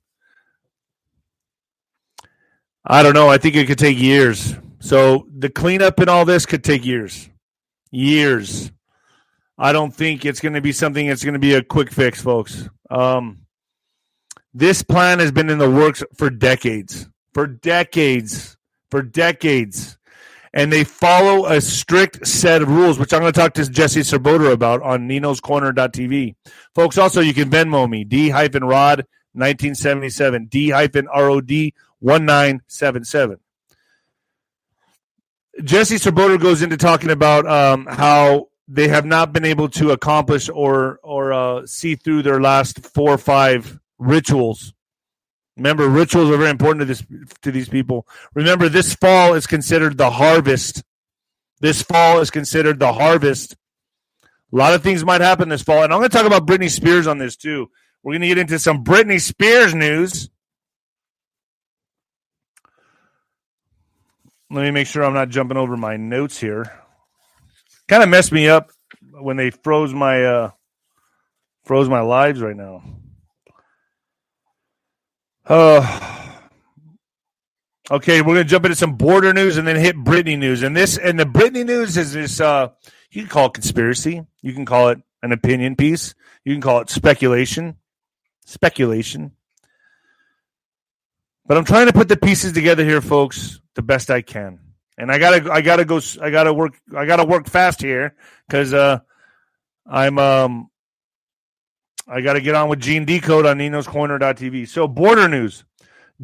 I 2.85 3.01
don't 3.01 3.15
know. 3.15 3.29
I 3.29 3.39
think 3.39 3.55
it 3.55 3.65
could 3.65 3.79
take 3.79 3.97
years. 3.97 4.53
So 4.79 5.27
the 5.35 5.49
cleanup 5.49 5.99
and 5.99 6.09
all 6.09 6.23
this 6.23 6.45
could 6.45 6.63
take 6.63 6.85
years. 6.85 7.27
Years. 7.89 8.71
I 9.57 9.73
don't 9.73 9.93
think 9.93 10.25
it's 10.25 10.39
going 10.39 10.53
to 10.53 10.61
be 10.61 10.71
something 10.71 11.07
that's 11.07 11.23
going 11.23 11.33
to 11.33 11.39
be 11.39 11.55
a 11.55 11.63
quick 11.63 11.91
fix, 11.91 12.21
folks. 12.21 12.69
Um, 12.91 13.47
this 14.53 14.83
plan 14.83 15.17
has 15.17 15.31
been 15.31 15.49
in 15.49 15.57
the 15.57 15.69
works 15.69 16.03
for 16.15 16.29
decades. 16.29 17.09
For 17.33 17.47
decades. 17.47 18.55
For 18.91 19.01
decades 19.01 19.97
and 20.53 20.71
they 20.71 20.83
follow 20.83 21.47
a 21.47 21.59
strict 21.59 22.27
set 22.27 22.61
of 22.61 22.69
rules, 22.69 22.99
which 22.99 23.11
I'm 23.11 23.21
going 23.21 23.33
to 23.33 23.39
talk 23.39 23.53
to 23.55 23.69
Jesse 23.69 24.01
Czebotar 24.01 24.51
about 24.51 24.81
on 24.83 25.07
Nino's 25.07 25.39
Corner.tv. 25.39 26.35
Folks, 26.75 26.97
also, 26.97 27.21
you 27.21 27.33
can 27.33 27.49
Venmo 27.49 27.89
me, 27.89 28.03
D 28.03 28.29
hyphen 28.29 28.63
Rod 28.63 29.05
1977. 29.33 30.45
D 30.45 30.69
hyphen 30.69 31.07
ROD 31.07 31.51
1977. 31.99 33.37
Jesse 35.63 35.95
Czebotar 35.95 36.39
goes 36.39 36.61
into 36.61 36.77
talking 36.77 37.09
about 37.09 37.47
um, 37.47 37.87
how 37.89 38.49
they 38.67 38.87
have 38.87 39.05
not 39.05 39.33
been 39.33 39.45
able 39.45 39.69
to 39.69 39.91
accomplish 39.91 40.49
or 40.49 40.99
or 41.03 41.33
uh, 41.33 41.65
see 41.65 41.95
through 41.95 42.23
their 42.23 42.41
last 42.41 42.79
four 42.93 43.11
or 43.11 43.17
five 43.17 43.79
rituals. 43.99 44.73
Remember, 45.57 45.87
rituals 45.87 46.31
are 46.31 46.37
very 46.37 46.49
important 46.49 46.81
to 46.81 46.85
this 46.85 47.03
to 47.41 47.51
these 47.51 47.69
people. 47.69 48.07
Remember, 48.33 48.69
this 48.69 48.95
fall 48.95 49.35
is 49.35 49.45
considered 49.45 49.97
the 49.97 50.09
harvest. 50.09 50.83
This 51.59 51.81
fall 51.81 52.19
is 52.19 52.31
considered 52.31 52.79
the 52.79 52.91
harvest. 52.91 53.55
A 54.51 54.55
lot 54.55 54.73
of 54.73 54.83
things 54.83 55.05
might 55.05 55.21
happen 55.21 55.49
this 55.49 55.61
fall, 55.61 55.83
and 55.83 55.93
I'm 55.93 55.99
going 55.99 56.09
to 56.09 56.15
talk 56.15 56.25
about 56.25 56.47
Britney 56.47 56.69
Spears 56.69 57.07
on 57.07 57.17
this 57.17 57.35
too. 57.35 57.69
We're 58.01 58.13
going 58.13 58.21
to 58.21 58.27
get 58.27 58.37
into 58.37 58.59
some 58.59 58.83
Britney 58.83 59.21
Spears 59.21 59.73
news. 59.73 60.29
Let 64.49 64.63
me 64.63 64.71
make 64.71 64.87
sure 64.87 65.03
I'm 65.03 65.13
not 65.13 65.29
jumping 65.29 65.57
over 65.57 65.77
my 65.77 65.97
notes 65.97 66.39
here. 66.39 66.71
Kind 67.87 68.03
of 68.03 68.09
messed 68.09 68.31
me 68.31 68.47
up 68.47 68.71
when 69.11 69.37
they 69.37 69.49
froze 69.49 69.93
my 69.93 70.23
uh 70.23 70.51
froze 71.65 71.89
my 71.89 72.01
lives 72.01 72.41
right 72.41 72.55
now. 72.55 72.83
Uh 75.45 76.09
Okay, 77.91 78.21
we're 78.21 78.35
gonna 78.35 78.45
jump 78.45 78.65
into 78.65 78.77
some 78.77 78.95
border 78.95 79.33
news 79.33 79.57
and 79.57 79.67
then 79.67 79.75
hit 79.75 79.95
Britney 79.95 80.37
news. 80.37 80.63
And 80.63 80.75
this 80.75 80.97
and 80.97 81.19
the 81.19 81.25
Britney 81.25 81.65
news 81.65 81.97
is 81.97 82.13
this 82.13 82.39
uh 82.39 82.69
you 83.11 83.21
can 83.21 83.29
call 83.29 83.47
it 83.47 83.53
conspiracy, 83.53 84.25
you 84.41 84.53
can 84.53 84.65
call 84.65 84.89
it 84.89 84.99
an 85.21 85.31
opinion 85.31 85.75
piece, 85.75 86.15
you 86.43 86.53
can 86.53 86.61
call 86.61 86.79
it 86.79 86.89
speculation. 86.89 87.75
Speculation. 88.45 89.31
But 91.45 91.57
I'm 91.57 91.65
trying 91.65 91.87
to 91.87 91.93
put 91.93 92.07
the 92.07 92.17
pieces 92.17 92.53
together 92.53 92.85
here, 92.85 93.01
folks, 93.01 93.59
the 93.75 93.81
best 93.81 94.09
I 94.09 94.21
can. 94.21 94.59
And 94.97 95.11
I 95.11 95.17
gotta, 95.17 95.51
I 95.51 95.61
gotta 95.61 95.85
go, 95.85 95.99
I 96.21 96.29
gotta 96.29 96.53
work, 96.53 96.79
I 96.95 97.05
gotta 97.05 97.25
work 97.25 97.47
fast 97.47 97.81
here 97.81 98.15
because 98.47 98.73
uh, 98.73 98.99
I'm, 99.85 100.17
um, 100.19 100.69
I 102.07 102.21
gotta 102.21 102.41
get 102.41 102.55
on 102.55 102.69
with 102.69 102.79
Gene 102.79 103.05
Decode 103.05 103.45
on 103.45 103.57
Nino's 103.57 103.87
Corner.tv. 103.87 104.67
So 104.67 104.87
border 104.87 105.27
news: 105.27 105.63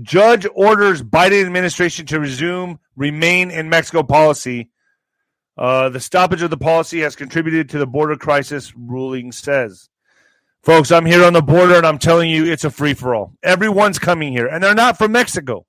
Judge 0.01 0.45
orders 0.53 1.01
Biden 1.01 1.45
administration 1.45 2.05
to 2.07 2.19
resume 2.19 2.79
remain 2.95 3.51
in 3.51 3.69
Mexico 3.69 4.03
policy. 4.03 4.69
Uh, 5.57 5.89
the 5.89 5.99
stoppage 5.99 6.41
of 6.41 6.49
the 6.49 6.57
policy 6.57 7.01
has 7.01 7.15
contributed 7.17 7.69
to 7.69 7.77
the 7.79 7.87
border 7.87 8.15
crisis, 8.15 8.73
ruling 8.75 9.31
says. 9.31 9.89
Folks, 10.63 10.91
I'm 10.91 11.05
here 11.05 11.23
on 11.23 11.33
the 11.33 11.41
border 11.41 11.75
and 11.75 11.85
I'm 11.85 11.99
telling 11.99 12.29
you 12.29 12.45
it's 12.45 12.63
a 12.63 12.69
free 12.69 12.93
for 12.93 13.15
all. 13.15 13.33
Everyone's 13.43 13.99
coming 13.99 14.31
here 14.31 14.47
and 14.47 14.63
they're 14.63 14.75
not 14.75 14.97
from 14.97 15.11
Mexico. 15.11 15.65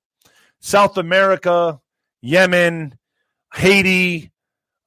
South 0.60 0.96
America, 0.96 1.80
Yemen, 2.20 2.96
Haiti, 3.54 4.30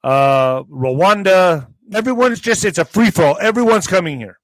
uh, 0.02 0.62
Rwanda. 0.64 1.68
Everyone's 1.92 2.40
just, 2.40 2.64
it's 2.64 2.78
a 2.78 2.84
free 2.84 3.10
for 3.10 3.24
all. 3.24 3.38
Everyone's 3.38 3.86
coming 3.86 4.18
here. 4.18 4.38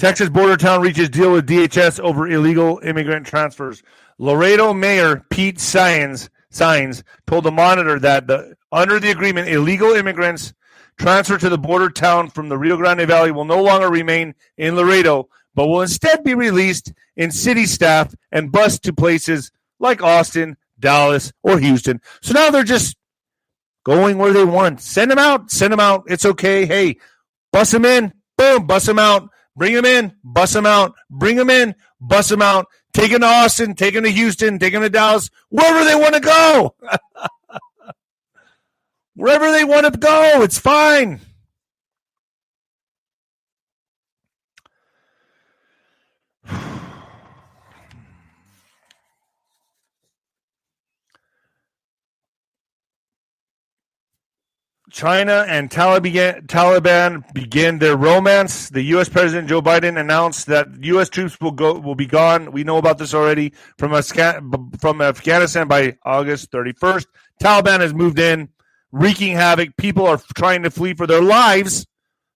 Texas 0.00 0.30
border 0.30 0.56
town 0.56 0.80
reaches 0.80 1.10
deal 1.10 1.30
with 1.30 1.46
DHS 1.46 2.00
over 2.00 2.26
illegal 2.26 2.80
immigrant 2.82 3.26
transfers. 3.26 3.82
Laredo 4.16 4.72
Mayor 4.72 5.26
Pete 5.28 5.58
Saenz, 5.58 6.30
Saenz 6.50 7.02
told 7.26 7.44
the 7.44 7.50
Monitor 7.50 7.98
that 7.98 8.26
the 8.26 8.56
under 8.72 8.98
the 8.98 9.10
agreement, 9.10 9.50
illegal 9.50 9.92
immigrants 9.92 10.54
transferred 10.96 11.40
to 11.40 11.50
the 11.50 11.58
border 11.58 11.90
town 11.90 12.30
from 12.30 12.48
the 12.48 12.56
Rio 12.56 12.78
Grande 12.78 13.06
Valley 13.06 13.30
will 13.30 13.44
no 13.44 13.62
longer 13.62 13.90
remain 13.90 14.34
in 14.56 14.74
Laredo, 14.74 15.28
but 15.54 15.66
will 15.66 15.82
instead 15.82 16.24
be 16.24 16.32
released 16.32 16.94
in 17.14 17.30
city 17.30 17.66
staff 17.66 18.14
and 18.32 18.50
bused 18.50 18.82
to 18.84 18.94
places 18.94 19.52
like 19.80 20.02
Austin, 20.02 20.56
Dallas, 20.78 21.30
or 21.42 21.58
Houston. 21.58 22.00
So 22.22 22.32
now 22.32 22.48
they're 22.50 22.64
just 22.64 22.96
going 23.84 24.16
where 24.16 24.32
they 24.32 24.46
want. 24.46 24.80
Send 24.80 25.10
them 25.10 25.18
out. 25.18 25.50
Send 25.50 25.74
them 25.74 25.80
out. 25.80 26.04
It's 26.06 26.24
okay. 26.24 26.64
Hey, 26.64 26.96
bust 27.52 27.72
them 27.72 27.84
in. 27.84 28.14
Boom. 28.38 28.66
Bust 28.66 28.86
them 28.86 28.98
out. 28.98 29.28
Bring 29.56 29.74
them 29.74 29.84
in. 29.84 30.14
Bust 30.24 30.54
them 30.54 30.66
out. 30.66 30.94
Bring 31.10 31.36
them 31.36 31.50
in. 31.50 31.74
Bust 32.00 32.30
them 32.30 32.42
out. 32.42 32.66
Take 32.92 33.12
them 33.12 33.20
to 33.20 33.26
Austin. 33.26 33.74
Take 33.74 33.94
them 33.94 34.04
to 34.04 34.10
Houston. 34.10 34.58
Take 34.58 34.72
them 34.72 34.82
to 34.82 34.90
Dallas. 34.90 35.30
Wherever 35.48 35.84
they 35.84 35.94
want 35.94 36.14
to 36.14 36.20
go. 36.20 36.74
Wherever 39.14 39.50
they 39.52 39.64
want 39.64 39.92
to 39.92 39.98
go, 39.98 40.42
it's 40.42 40.58
fine. 40.58 41.20
China 55.00 55.46
and 55.48 55.70
Taliban 55.70 57.32
begin 57.32 57.78
their 57.78 57.96
romance. 57.96 58.68
The 58.68 58.82
U.S. 58.82 59.08
President 59.08 59.48
Joe 59.48 59.62
Biden 59.62 59.98
announced 59.98 60.44
that 60.48 60.68
U.S. 60.84 61.08
troops 61.08 61.40
will 61.40 61.52
go 61.52 61.78
will 61.78 61.94
be 61.94 62.04
gone. 62.04 62.52
We 62.52 62.64
know 62.64 62.76
about 62.76 62.98
this 62.98 63.14
already 63.14 63.54
from 63.78 63.98
from 64.78 65.00
Afghanistan 65.00 65.68
by 65.68 65.96
August 66.04 66.50
31st. 66.50 67.06
Taliban 67.42 67.80
has 67.80 67.94
moved 67.94 68.18
in, 68.18 68.50
wreaking 68.92 69.32
havoc. 69.32 69.74
People 69.78 70.06
are 70.06 70.20
trying 70.36 70.64
to 70.64 70.70
flee 70.70 70.92
for 70.92 71.06
their 71.06 71.22
lives, 71.22 71.86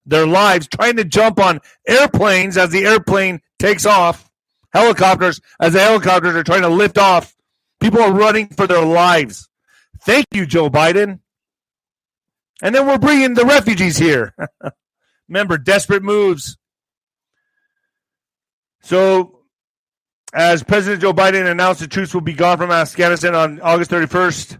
their 0.06 0.26
lives, 0.26 0.66
trying 0.66 0.96
to 0.96 1.04
jump 1.04 1.38
on 1.38 1.60
airplanes 1.86 2.56
as 2.56 2.70
the 2.70 2.86
airplane 2.86 3.42
takes 3.58 3.84
off. 3.84 4.30
Helicopters 4.72 5.38
as 5.60 5.74
the 5.74 5.80
helicopters 5.80 6.34
are 6.34 6.42
trying 6.42 6.62
to 6.62 6.70
lift 6.70 6.96
off. 6.96 7.36
People 7.78 8.00
are 8.00 8.12
running 8.12 8.48
for 8.48 8.66
their 8.66 8.86
lives. 8.86 9.50
Thank 10.00 10.24
you, 10.32 10.46
Joe 10.46 10.70
Biden. 10.70 11.20
And 12.62 12.74
then 12.74 12.86
we're 12.86 12.98
bringing 12.98 13.34
the 13.34 13.44
refugees 13.44 13.96
here. 13.96 14.34
Remember, 15.28 15.58
desperate 15.58 16.02
moves. 16.02 16.56
So, 18.82 19.40
as 20.32 20.62
President 20.62 21.02
Joe 21.02 21.12
Biden 21.12 21.50
announced 21.50 21.80
the 21.80 21.88
troops 21.88 22.12
will 22.12 22.20
be 22.20 22.34
gone 22.34 22.58
from 22.58 22.70
Afghanistan 22.70 23.34
on 23.34 23.60
August 23.60 23.90
31st, 23.90 24.58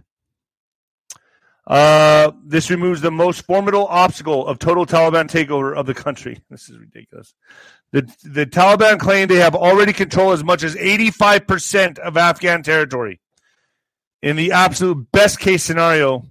uh, 1.67 2.31
this 2.43 2.69
removes 2.69 3.01
the 3.01 3.11
most 3.11 3.45
formidable 3.45 3.87
obstacle 3.87 4.45
of 4.45 4.59
total 4.59 4.85
Taliban 4.85 5.27
takeover 5.27 5.75
of 5.75 5.85
the 5.85 5.93
country. 5.93 6.41
This 6.49 6.69
is 6.69 6.77
ridiculous. 6.77 7.33
The, 7.91 8.01
the 8.23 8.45
Taliban 8.45 8.99
claim 8.99 9.27
they 9.27 9.35
have 9.35 9.55
already 9.55 9.93
controlled 9.93 10.33
as 10.33 10.43
much 10.43 10.63
as 10.63 10.75
85% 10.75 11.97
of 11.99 12.17
Afghan 12.17 12.61
territory. 12.63 13.19
In 14.21 14.35
the 14.35 14.51
absolute 14.51 15.11
best 15.11 15.39
case 15.39 15.63
scenario, 15.63 16.23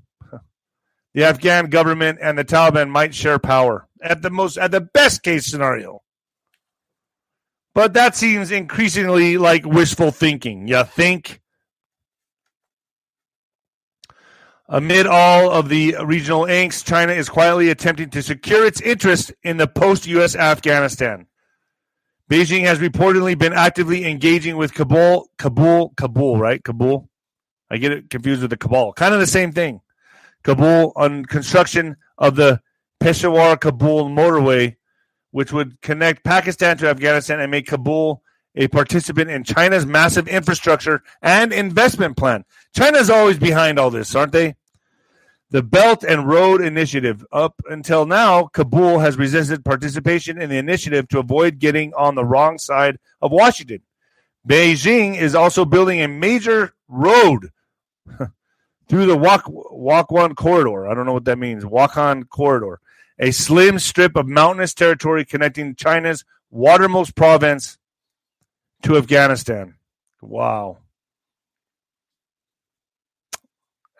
the 1.14 1.24
Afghan 1.24 1.70
government 1.70 2.18
and 2.20 2.36
the 2.36 2.44
Taliban 2.44 2.90
might 2.90 3.14
share 3.14 3.38
power 3.38 3.88
at 4.02 4.22
the 4.22 4.30
most 4.30 4.58
at 4.58 4.70
the 4.70 4.80
best 4.80 5.22
case 5.22 5.46
scenario. 5.46 6.02
But 7.74 7.94
that 7.94 8.14
seems 8.14 8.50
increasingly 8.50 9.38
like 9.38 9.64
wishful 9.64 10.10
thinking. 10.10 10.68
You 10.68 10.84
think 10.84 11.40
Amid 14.68 15.06
all 15.06 15.50
of 15.50 15.68
the 15.68 15.94
regional 16.02 16.46
angst, 16.46 16.86
China 16.86 17.12
is 17.12 17.28
quietly 17.28 17.68
attempting 17.68 18.08
to 18.10 18.22
secure 18.22 18.64
its 18.64 18.80
interest 18.80 19.32
in 19.42 19.58
the 19.58 19.66
post 19.66 20.06
US 20.06 20.34
Afghanistan. 20.34 21.26
Beijing 22.30 22.62
has 22.62 22.78
reportedly 22.78 23.38
been 23.38 23.52
actively 23.52 24.06
engaging 24.06 24.56
with 24.56 24.72
Kabul, 24.72 25.28
Kabul, 25.36 25.90
Kabul, 25.96 26.38
right? 26.38 26.64
Kabul. 26.64 27.10
I 27.70 27.76
get 27.76 27.92
it 27.92 28.08
confused 28.08 28.40
with 28.40 28.50
the 28.50 28.56
Kabul. 28.56 28.94
Kind 28.94 29.12
of 29.12 29.20
the 29.20 29.26
same 29.26 29.52
thing. 29.52 29.80
Kabul 30.44 30.92
on 30.94 31.24
construction 31.24 31.96
of 32.18 32.36
the 32.36 32.60
Peshawar 33.00 33.56
Kabul 33.56 34.08
motorway, 34.08 34.76
which 35.30 35.52
would 35.52 35.80
connect 35.80 36.24
Pakistan 36.24 36.76
to 36.78 36.88
Afghanistan 36.88 37.40
and 37.40 37.50
make 37.50 37.66
Kabul 37.66 38.22
a 38.54 38.68
participant 38.68 39.30
in 39.30 39.42
China's 39.42 39.84
massive 39.84 40.28
infrastructure 40.28 41.02
and 41.20 41.52
investment 41.52 42.16
plan. 42.16 42.44
China's 42.76 43.10
always 43.10 43.38
behind 43.38 43.78
all 43.78 43.90
this, 43.90 44.14
aren't 44.14 44.32
they? 44.32 44.54
The 45.50 45.62
Belt 45.62 46.04
and 46.04 46.28
Road 46.28 46.60
Initiative. 46.60 47.24
Up 47.32 47.60
until 47.68 48.06
now, 48.06 48.44
Kabul 48.46 49.00
has 49.00 49.16
resisted 49.16 49.64
participation 49.64 50.40
in 50.40 50.50
the 50.50 50.58
initiative 50.58 51.08
to 51.08 51.18
avoid 51.18 51.58
getting 51.58 51.92
on 51.94 52.14
the 52.14 52.24
wrong 52.24 52.58
side 52.58 52.98
of 53.20 53.32
Washington. 53.32 53.80
Beijing 54.48 55.16
is 55.16 55.34
also 55.34 55.64
building 55.64 56.00
a 56.00 56.08
major 56.08 56.74
road 56.88 57.50
through 58.88 59.06
the 59.06 59.16
Walk 59.16 59.44
Wakhan 59.46 60.36
corridor. 60.36 60.86
I 60.86 60.94
don't 60.94 61.06
know 61.06 61.12
what 61.12 61.24
that 61.24 61.38
means. 61.38 61.64
Wakhan 61.64 62.28
corridor, 62.28 62.80
a 63.18 63.30
slim 63.30 63.78
strip 63.78 64.16
of 64.16 64.26
mountainous 64.26 64.74
territory 64.74 65.24
connecting 65.24 65.74
China's 65.74 66.24
watermost 66.50 67.14
province 67.14 67.78
to 68.82 68.96
Afghanistan. 68.96 69.74
Wow. 70.20 70.78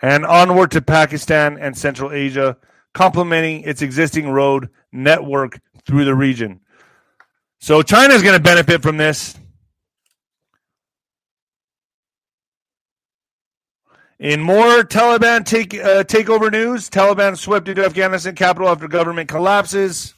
And 0.03 0.27
onward 0.27 0.71
to 0.73 0.83
Pakistan 0.83 1.59
and 1.59 1.77
Central 1.77 2.13
Asia. 2.13 2.59
complementing 2.95 3.63
its 3.63 3.83
existing 3.83 4.31
road 4.31 4.71
network 4.93 5.61
through 5.85 6.07
the 6.07 6.15
region. 6.15 6.61
So 7.59 7.83
China 7.83 8.15
is 8.15 8.23
going 8.23 8.37
to 8.37 8.43
benefit 8.43 8.83
from 8.83 8.97
this. 8.97 9.37
In 14.19 14.41
more 14.41 14.83
Taliban 14.83 15.45
take 15.45 15.75
uh, 15.75 16.05
takeover 16.05 16.51
news, 16.51 16.89
Taliban 16.89 17.37
swept 17.37 17.69
into 17.69 17.85
Afghanistan 17.85 18.35
capital 18.35 18.69
after 18.69 18.87
government 18.87 19.29
collapses. 19.29 20.15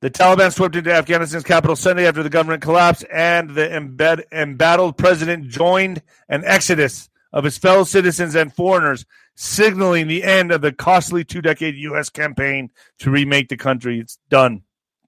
The 0.00 0.10
Taliban 0.10 0.52
swept 0.52 0.76
into 0.76 0.92
Afghanistan's 0.92 1.44
capital 1.44 1.76
Sunday 1.76 2.06
after 2.06 2.22
the 2.22 2.30
government 2.30 2.62
collapsed, 2.62 3.04
and 3.12 3.50
the 3.50 3.68
embed- 3.68 4.24
embattled 4.32 4.96
president 4.96 5.48
joined 5.48 6.02
an 6.28 6.42
exodus 6.44 7.10
of 7.32 7.44
his 7.44 7.58
fellow 7.58 7.84
citizens 7.84 8.34
and 8.34 8.52
foreigners, 8.52 9.04
signaling 9.36 10.08
the 10.08 10.24
end 10.24 10.52
of 10.52 10.62
the 10.62 10.72
costly 10.72 11.22
two 11.22 11.42
decade 11.42 11.76
U.S. 11.76 12.08
campaign 12.08 12.70
to 13.00 13.10
remake 13.10 13.48
the 13.48 13.58
country. 13.58 14.00
It's 14.00 14.18
done. 14.30 14.62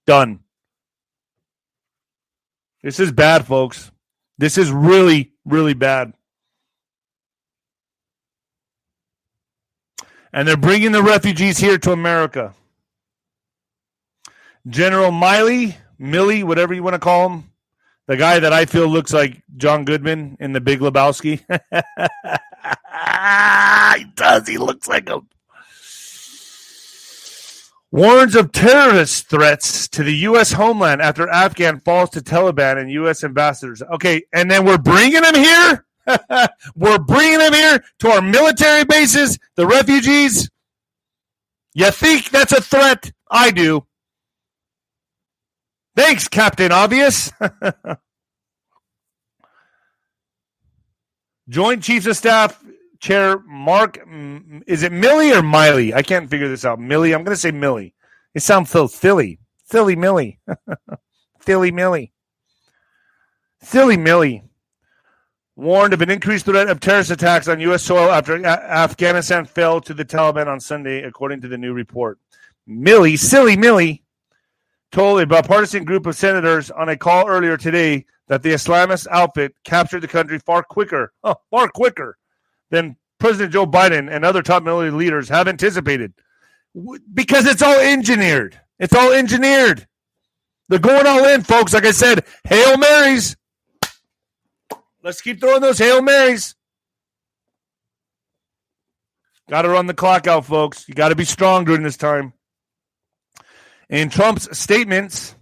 Done. 0.05 0.41
This 2.83 2.99
is 2.99 3.11
bad, 3.11 3.47
folks. 3.47 3.91
This 4.37 4.57
is 4.57 4.71
really, 4.71 5.33
really 5.43 5.73
bad. 5.73 6.13
And 10.33 10.47
they're 10.47 10.57
bringing 10.57 10.91
the 10.91 11.03
refugees 11.03 11.59
here 11.59 11.77
to 11.77 11.91
America. 11.91 12.53
General 14.67 15.11
Miley, 15.11 15.77
Millie, 15.99 16.43
whatever 16.43 16.73
you 16.73 16.83
want 16.83 16.95
to 16.95 16.99
call 16.99 17.29
him, 17.29 17.51
the 18.07 18.17
guy 18.17 18.39
that 18.39 18.51
I 18.51 18.65
feel 18.65 18.87
looks 18.87 19.13
like 19.13 19.43
John 19.55 19.85
Goodman 19.85 20.37
in 20.39 20.53
The 20.53 20.61
Big 20.61 20.79
Lebowski. 20.79 21.41
he 23.97 24.05
does. 24.15 24.47
He 24.47 24.57
looks 24.57 24.87
like 24.87 25.07
him. 25.07 25.29
Warns 27.91 28.35
of 28.35 28.51
terrorist 28.51 29.29
threats 29.29 29.87
to 29.89 30.03
the 30.03 30.15
U.S. 30.15 30.53
homeland 30.53 31.01
after 31.01 31.29
Afghan 31.29 31.79
falls 31.79 32.09
to 32.11 32.21
Taliban 32.21 32.79
and 32.79 32.89
U.S. 32.91 33.23
ambassadors. 33.23 33.83
Okay, 33.83 34.23
and 34.33 34.49
then 34.49 34.65
we're 34.65 34.79
bringing 34.79 35.21
them 35.21 35.35
here. 35.35 35.85
We're 36.75 36.99
bringing 36.99 37.39
them 37.39 37.53
here 37.53 37.83
to 37.99 38.09
our 38.09 38.21
military 38.21 38.85
bases, 38.85 39.39
the 39.55 39.65
refugees. 39.65 40.49
You 41.73 41.91
think 41.91 42.29
that's 42.29 42.51
a 42.51 42.61
threat? 42.61 43.11
I 43.29 43.51
do. 43.51 43.85
Thanks, 45.95 46.27
Captain 46.27 46.71
Obvious. 46.71 47.31
Joint 51.49 51.83
Chiefs 51.83 52.07
of 52.07 52.15
Staff 52.15 52.63
Chair 52.99 53.39
Mark, 53.39 53.97
mm, 54.07 54.63
is 54.65 54.81
it 54.83 54.93
Millie 54.93 55.33
or 55.33 55.41
Miley? 55.41 55.93
I 55.93 56.01
can't 56.03 56.29
figure 56.29 56.47
this 56.47 56.63
out. 56.63 56.79
Millie, 56.79 57.13
I'm 57.13 57.23
going 57.23 57.35
to 57.35 57.39
say 57.39 57.51
Millie. 57.51 57.93
It 58.33 58.43
sounds 58.43 58.69
so 58.69 58.87
silly. 58.87 59.39
Silly 59.65 59.95
Millie. 59.95 60.39
Silly 61.41 61.71
Millie. 61.71 62.13
Silly 63.61 63.97
Millie 63.97 64.43
warned 65.55 65.93
of 65.93 66.01
an 66.01 66.09
increased 66.09 66.45
threat 66.45 66.67
of 66.69 66.79
terrorist 66.79 67.11
attacks 67.11 67.47
on 67.47 67.59
U.S. 67.61 67.83
soil 67.83 68.11
after 68.11 68.35
a- 68.35 68.45
Afghanistan 68.45 69.45
fell 69.45 69.79
to 69.81 69.93
the 69.93 70.05
Taliban 70.05 70.47
on 70.47 70.59
Sunday, 70.59 71.03
according 71.03 71.41
to 71.41 71.47
the 71.47 71.57
new 71.57 71.73
report. 71.73 72.19
Milley, 72.67 73.17
silly 73.17 73.55
Milley, 73.55 74.01
told 74.91 75.21
a 75.21 75.27
bipartisan 75.27 75.83
group 75.83 76.05
of 76.05 76.15
senators 76.15 76.71
on 76.71 76.89
a 76.89 76.97
call 76.97 77.27
earlier 77.27 77.57
today 77.57 78.05
that 78.27 78.41
the 78.41 78.49
Islamist 78.49 79.07
outfit 79.07 79.53
captured 79.63 79.99
the 79.99 80.07
country 80.07 80.39
far 80.39 80.63
quicker, 80.63 81.11
far 81.51 81.67
quicker 81.69 82.17
than 82.69 82.95
President 83.19 83.53
Joe 83.53 83.65
Biden 83.65 84.13
and 84.13 84.25
other 84.25 84.41
top 84.41 84.63
military 84.63 84.91
leaders 84.91 85.29
have 85.29 85.47
anticipated. 85.47 86.13
Because 87.13 87.45
it's 87.45 87.61
all 87.61 87.79
engineered. 87.79 88.59
It's 88.79 88.95
all 88.95 89.11
engineered. 89.13 89.87
They're 90.69 90.79
going 90.79 91.05
all 91.05 91.23
in, 91.25 91.43
folks. 91.43 91.73
Like 91.73 91.85
I 91.85 91.91
said, 91.91 92.25
Hail 92.45 92.77
Marys. 92.77 93.35
Let's 95.03 95.19
keep 95.19 95.41
throwing 95.41 95.61
those 95.61 95.79
Hail 95.79 96.01
Marys. 96.01 96.55
Got 99.49 99.63
to 99.63 99.69
run 99.69 99.87
the 99.87 99.93
clock 99.93 100.27
out, 100.27 100.45
folks. 100.45 100.87
You 100.87 100.93
got 100.93 101.09
to 101.09 101.15
be 101.15 101.25
strong 101.25 101.65
during 101.65 101.83
this 101.83 101.97
time. 101.97 102.31
In 103.89 104.09
Trump's 104.09 104.57
statements, 104.57 105.35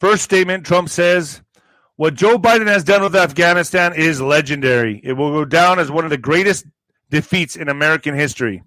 first 0.00 0.24
statement, 0.24 0.66
Trump 0.66 0.88
says, 0.88 1.40
What 1.94 2.14
Joe 2.14 2.38
Biden 2.38 2.66
has 2.66 2.82
done 2.82 3.02
with 3.02 3.14
Afghanistan 3.14 3.94
is 3.94 4.20
legendary. 4.20 5.00
It 5.04 5.12
will 5.12 5.30
go 5.30 5.44
down 5.44 5.78
as 5.78 5.88
one 5.88 6.02
of 6.02 6.10
the 6.10 6.18
greatest 6.18 6.66
defeats 7.10 7.54
in 7.54 7.68
American 7.68 8.16
history. 8.16 8.64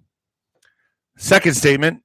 Second 1.18 1.54
statement, 1.54 2.02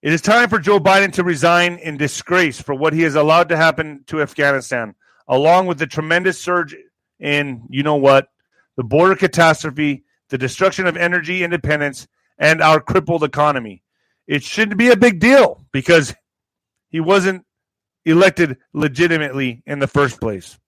it 0.00 0.10
is 0.10 0.22
time 0.22 0.48
for 0.48 0.58
Joe 0.58 0.80
Biden 0.80 1.12
to 1.12 1.22
resign 1.22 1.74
in 1.74 1.98
disgrace 1.98 2.58
for 2.58 2.74
what 2.74 2.94
he 2.94 3.02
has 3.02 3.14
allowed 3.14 3.50
to 3.50 3.58
happen 3.58 4.04
to 4.06 4.22
Afghanistan 4.22 4.94
along 5.30 5.66
with 5.66 5.78
the 5.78 5.86
tremendous 5.86 6.38
surge 6.38 6.76
in, 7.20 7.62
you 7.70 7.82
know 7.82 7.96
what, 7.96 8.28
the 8.76 8.84
border 8.84 9.14
catastrophe, 9.14 10.04
the 10.28 10.36
destruction 10.36 10.86
of 10.86 10.96
energy 10.96 11.42
independence, 11.42 12.06
and 12.38 12.60
our 12.60 12.80
crippled 12.80 13.24
economy. 13.24 13.82
It 14.26 14.42
shouldn't 14.42 14.76
be 14.76 14.90
a 14.90 14.96
big 14.96 15.20
deal 15.20 15.64
because 15.72 16.14
he 16.90 17.00
wasn't 17.00 17.46
elected 18.04 18.58
legitimately 18.74 19.62
in 19.66 19.78
the 19.78 19.86
first 19.86 20.20
place. 20.20 20.58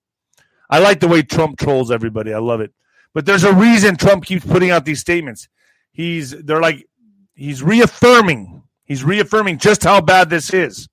I 0.69 0.79
like 0.79 0.99
the 0.99 1.07
way 1.07 1.21
Trump 1.21 1.59
trolls 1.59 1.91
everybody. 1.91 2.33
I 2.33 2.39
love 2.39 2.61
it. 2.61 2.71
But 3.13 3.25
there's 3.25 3.43
a 3.43 3.53
reason 3.53 3.95
Trump 3.95 4.25
keeps 4.25 4.45
putting 4.45 4.71
out 4.71 4.85
these 4.85 4.99
statements. 4.99 5.47
He's 5.91 6.31
they're 6.31 6.61
like 6.61 6.87
he's 7.35 7.61
reaffirming. 7.61 8.63
He's 8.85 9.03
reaffirming 9.03 9.59
just 9.59 9.83
how 9.83 10.01
bad 10.01 10.29
this 10.29 10.53
is. 10.53 10.87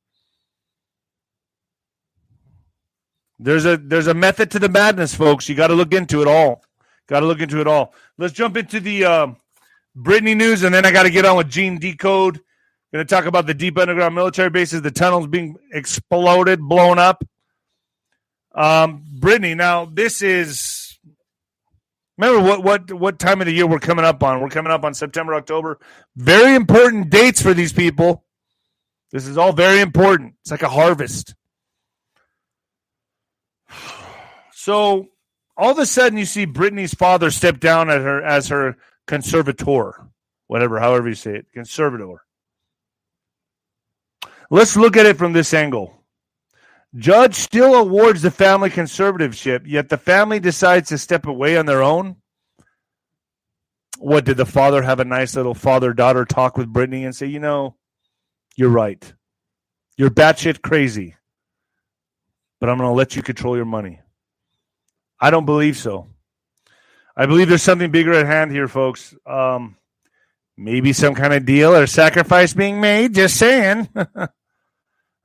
There's 3.42 3.64
a 3.64 3.79
there's 3.79 4.07
a 4.07 4.12
method 4.12 4.50
to 4.50 4.59
the 4.59 4.68
madness, 4.68 5.14
folks. 5.14 5.48
You 5.48 5.55
got 5.55 5.68
to 5.68 5.74
look 5.74 5.94
into 5.94 6.20
it 6.20 6.29
all. 6.29 6.62
Got 7.09 7.20
to 7.20 7.26
look 7.26 7.40
into 7.40 7.61
it 7.61 7.66
all. 7.66 7.94
Let's 8.18 8.35
jump 8.35 8.57
into 8.59 8.81
the 8.81 9.05
uh, 9.05 9.26
Britney 9.96 10.37
news, 10.37 10.62
and 10.62 10.74
then 10.74 10.85
I 10.85 10.92
got 10.92 11.05
to 11.05 11.11
get 11.11 11.24
on 11.24 11.38
with 11.38 11.48
Gene 11.48 11.79
Decode. 11.79 12.40
Going 12.92 13.07
to 13.07 13.14
talk 13.14 13.24
about 13.24 13.46
the 13.46 13.55
deep 13.55 13.79
underground 13.79 14.14
military 14.14 14.50
bases, 14.50 14.83
the 14.83 14.90
tunnels 14.90 15.26
being 15.26 15.57
exploded, 15.72 16.61
blown 16.61 16.98
up. 16.98 17.24
Um, 18.55 19.05
Britney, 19.18 19.57
now 19.57 19.87
this 19.87 20.20
is. 20.20 20.98
Remember 22.18 22.46
what 22.46 22.62
what 22.62 22.92
what 22.92 23.18
time 23.18 23.40
of 23.40 23.46
the 23.46 23.55
year 23.55 23.66
we're 23.66 23.79
coming 23.79 24.05
up 24.05 24.22
on? 24.22 24.42
We're 24.42 24.50
coming 24.50 24.70
up 24.72 24.85
on 24.85 24.92
September, 24.92 25.35
October. 25.35 25.79
Very 26.14 26.55
important 26.55 27.09
dates 27.09 27.40
for 27.40 27.55
these 27.55 27.72
people. 27.72 28.22
This 29.12 29.26
is 29.26 29.38
all 29.38 29.55
very 29.55 29.81
important. 29.81 30.35
It's 30.42 30.50
like 30.50 30.62
a 30.62 30.68
harvest. 30.68 31.35
So 34.60 35.08
all 35.56 35.70
of 35.70 35.78
a 35.78 35.86
sudden, 35.86 36.18
you 36.18 36.26
see 36.26 36.46
Britney's 36.46 36.92
father 36.92 37.30
step 37.30 37.60
down 37.60 37.88
at 37.88 38.02
her 38.02 38.22
as 38.22 38.48
her 38.48 38.76
conservator, 39.06 40.06
whatever, 40.48 40.78
however 40.78 41.08
you 41.08 41.14
say 41.14 41.36
it, 41.36 41.46
conservator. 41.54 42.22
Let's 44.50 44.76
look 44.76 44.98
at 44.98 45.06
it 45.06 45.16
from 45.16 45.32
this 45.32 45.54
angle. 45.54 46.04
Judge 46.94 47.36
still 47.36 47.74
awards 47.74 48.20
the 48.20 48.30
family 48.30 48.68
conservatorship, 48.68 49.62
yet 49.64 49.88
the 49.88 49.96
family 49.96 50.40
decides 50.40 50.90
to 50.90 50.98
step 50.98 51.26
away 51.26 51.56
on 51.56 51.64
their 51.64 51.82
own. 51.82 52.16
What 53.98 54.26
did 54.26 54.36
the 54.36 54.44
father 54.44 54.82
have 54.82 55.00
a 55.00 55.06
nice 55.06 55.36
little 55.36 55.54
father 55.54 55.94
daughter 55.94 56.26
talk 56.26 56.58
with 56.58 56.70
Britney 56.70 57.06
and 57.06 57.16
say, 57.16 57.28
you 57.28 57.40
know, 57.40 57.76
you're 58.56 58.68
right. 58.68 59.10
You're 59.96 60.10
batshit 60.10 60.60
crazy, 60.60 61.16
but 62.60 62.68
I'm 62.68 62.76
going 62.76 62.90
to 62.90 62.94
let 62.94 63.16
you 63.16 63.22
control 63.22 63.56
your 63.56 63.64
money. 63.64 64.00
I 65.20 65.30
don't 65.30 65.46
believe 65.46 65.76
so. 65.76 66.06
I 67.16 67.26
believe 67.26 67.48
there's 67.48 67.62
something 67.62 67.90
bigger 67.90 68.12
at 68.14 68.26
hand 68.26 68.50
here, 68.50 68.68
folks. 68.68 69.14
Um, 69.26 69.76
maybe 70.56 70.92
some 70.92 71.14
kind 71.14 71.35
of 71.35 71.44
deal 71.44 71.74
or 71.74 71.87
sacrifice 71.87 72.54
being 72.54 72.80
made. 72.80 73.14
Just 73.14 73.37
saying. 73.37 73.88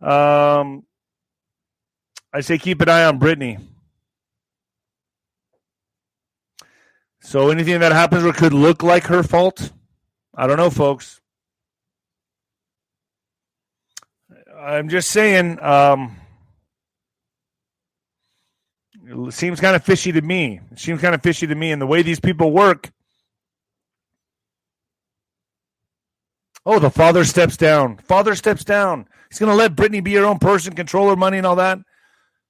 um, 0.01 0.84
I 2.34 2.41
say 2.41 2.58
keep 2.58 2.81
an 2.81 2.89
eye 2.89 3.05
on 3.05 3.19
Britney. 3.19 3.62
So 7.21 7.49
anything 7.49 7.79
that 7.79 7.91
happens 7.91 8.23
or 8.23 8.34
could 8.34 8.53
look 8.53 8.84
like 8.84 9.05
her 9.05 9.23
fault, 9.23 9.71
I 10.36 10.45
don't 10.47 10.58
know, 10.58 10.69
folks. 10.69 11.21
I'm 14.60 14.89
just 14.89 15.10
saying. 15.12 15.62
Um, 15.62 16.17
it 19.07 19.33
seems 19.33 19.59
kind 19.59 19.75
of 19.75 19.83
fishy 19.83 20.11
to 20.11 20.21
me. 20.21 20.59
It 20.71 20.79
seems 20.79 21.01
kind 21.01 21.13
of 21.13 21.21
fishy 21.21 21.45
to 21.47 21.55
me. 21.55 21.71
And 21.71 21.81
the 21.81 21.87
way 21.87 22.01
these 22.01 22.19
people 22.19 22.51
work. 22.51 22.91
Oh, 26.65 26.80
the 26.80 26.89
father 26.89 27.23
steps 27.23 27.57
down. 27.57 27.97
Father 27.97 28.36
steps 28.36 28.63
down. 28.63 29.07
He's 29.30 29.38
going 29.38 29.51
to 29.51 29.55
let 29.55 29.75
Britney 29.75 30.03
be 30.03 30.15
her 30.15 30.25
own 30.25 30.39
person, 30.39 30.73
control 30.73 31.09
her 31.09 31.15
money 31.15 31.38
and 31.38 31.45
all 31.45 31.57
that. 31.57 31.80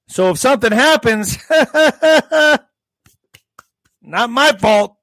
So 0.08 0.30
if 0.30 0.38
something 0.38 0.72
happens, 0.72 1.36
not 4.02 4.30
my 4.30 4.52
fault. 4.52 4.96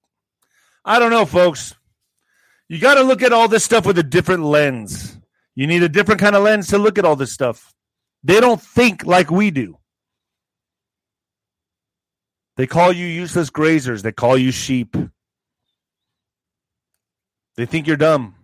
I 0.83 0.97
don't 0.97 1.11
know, 1.11 1.25
folks. 1.25 1.75
You 2.67 2.79
got 2.79 2.95
to 2.95 3.03
look 3.03 3.21
at 3.21 3.33
all 3.33 3.47
this 3.47 3.63
stuff 3.63 3.85
with 3.85 3.99
a 3.99 4.03
different 4.03 4.43
lens. 4.43 5.19
You 5.53 5.67
need 5.67 5.83
a 5.83 5.89
different 5.89 6.21
kind 6.21 6.35
of 6.35 6.43
lens 6.43 6.67
to 6.69 6.79
look 6.79 6.97
at 6.97 7.05
all 7.05 7.15
this 7.15 7.31
stuff. 7.31 7.73
They 8.23 8.39
don't 8.39 8.61
think 8.61 9.05
like 9.05 9.29
we 9.29 9.51
do. 9.51 9.77
They 12.55 12.67
call 12.67 12.91
you 12.91 13.05
useless 13.05 13.49
grazers. 13.49 14.03
They 14.03 14.11
call 14.11 14.37
you 14.37 14.51
sheep. 14.51 14.95
They 17.55 17.65
think 17.65 17.87
you're 17.87 17.97
dumb. 17.97 18.35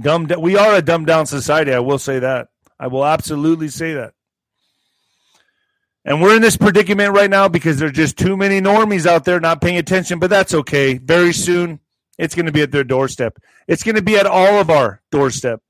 Dumb. 0.00 0.28
We 0.38 0.56
are 0.56 0.76
a 0.76 0.82
dumbed 0.82 1.06
down 1.06 1.26
society. 1.26 1.72
I 1.72 1.80
will 1.80 1.98
say 1.98 2.20
that. 2.20 2.48
I 2.78 2.86
will 2.86 3.04
absolutely 3.04 3.68
say 3.68 3.94
that. 3.94 4.14
And 6.04 6.22
we're 6.22 6.36
in 6.36 6.42
this 6.42 6.56
predicament 6.56 7.12
right 7.12 7.28
now 7.28 7.48
because 7.48 7.78
there's 7.78 7.92
just 7.92 8.16
too 8.16 8.36
many 8.36 8.60
normies 8.60 9.04
out 9.04 9.26
there 9.26 9.38
not 9.38 9.60
paying 9.60 9.76
attention, 9.76 10.18
but 10.18 10.30
that's 10.30 10.54
okay. 10.54 10.96
Very 10.96 11.34
soon, 11.34 11.80
it's 12.18 12.34
going 12.34 12.46
to 12.46 12.52
be 12.52 12.62
at 12.62 12.70
their 12.70 12.84
doorstep. 12.84 13.38
It's 13.68 13.82
going 13.82 13.96
to 13.96 14.02
be 14.02 14.16
at 14.16 14.26
all 14.26 14.58
of 14.58 14.70
our 14.70 15.02
doorstep. 15.10 15.60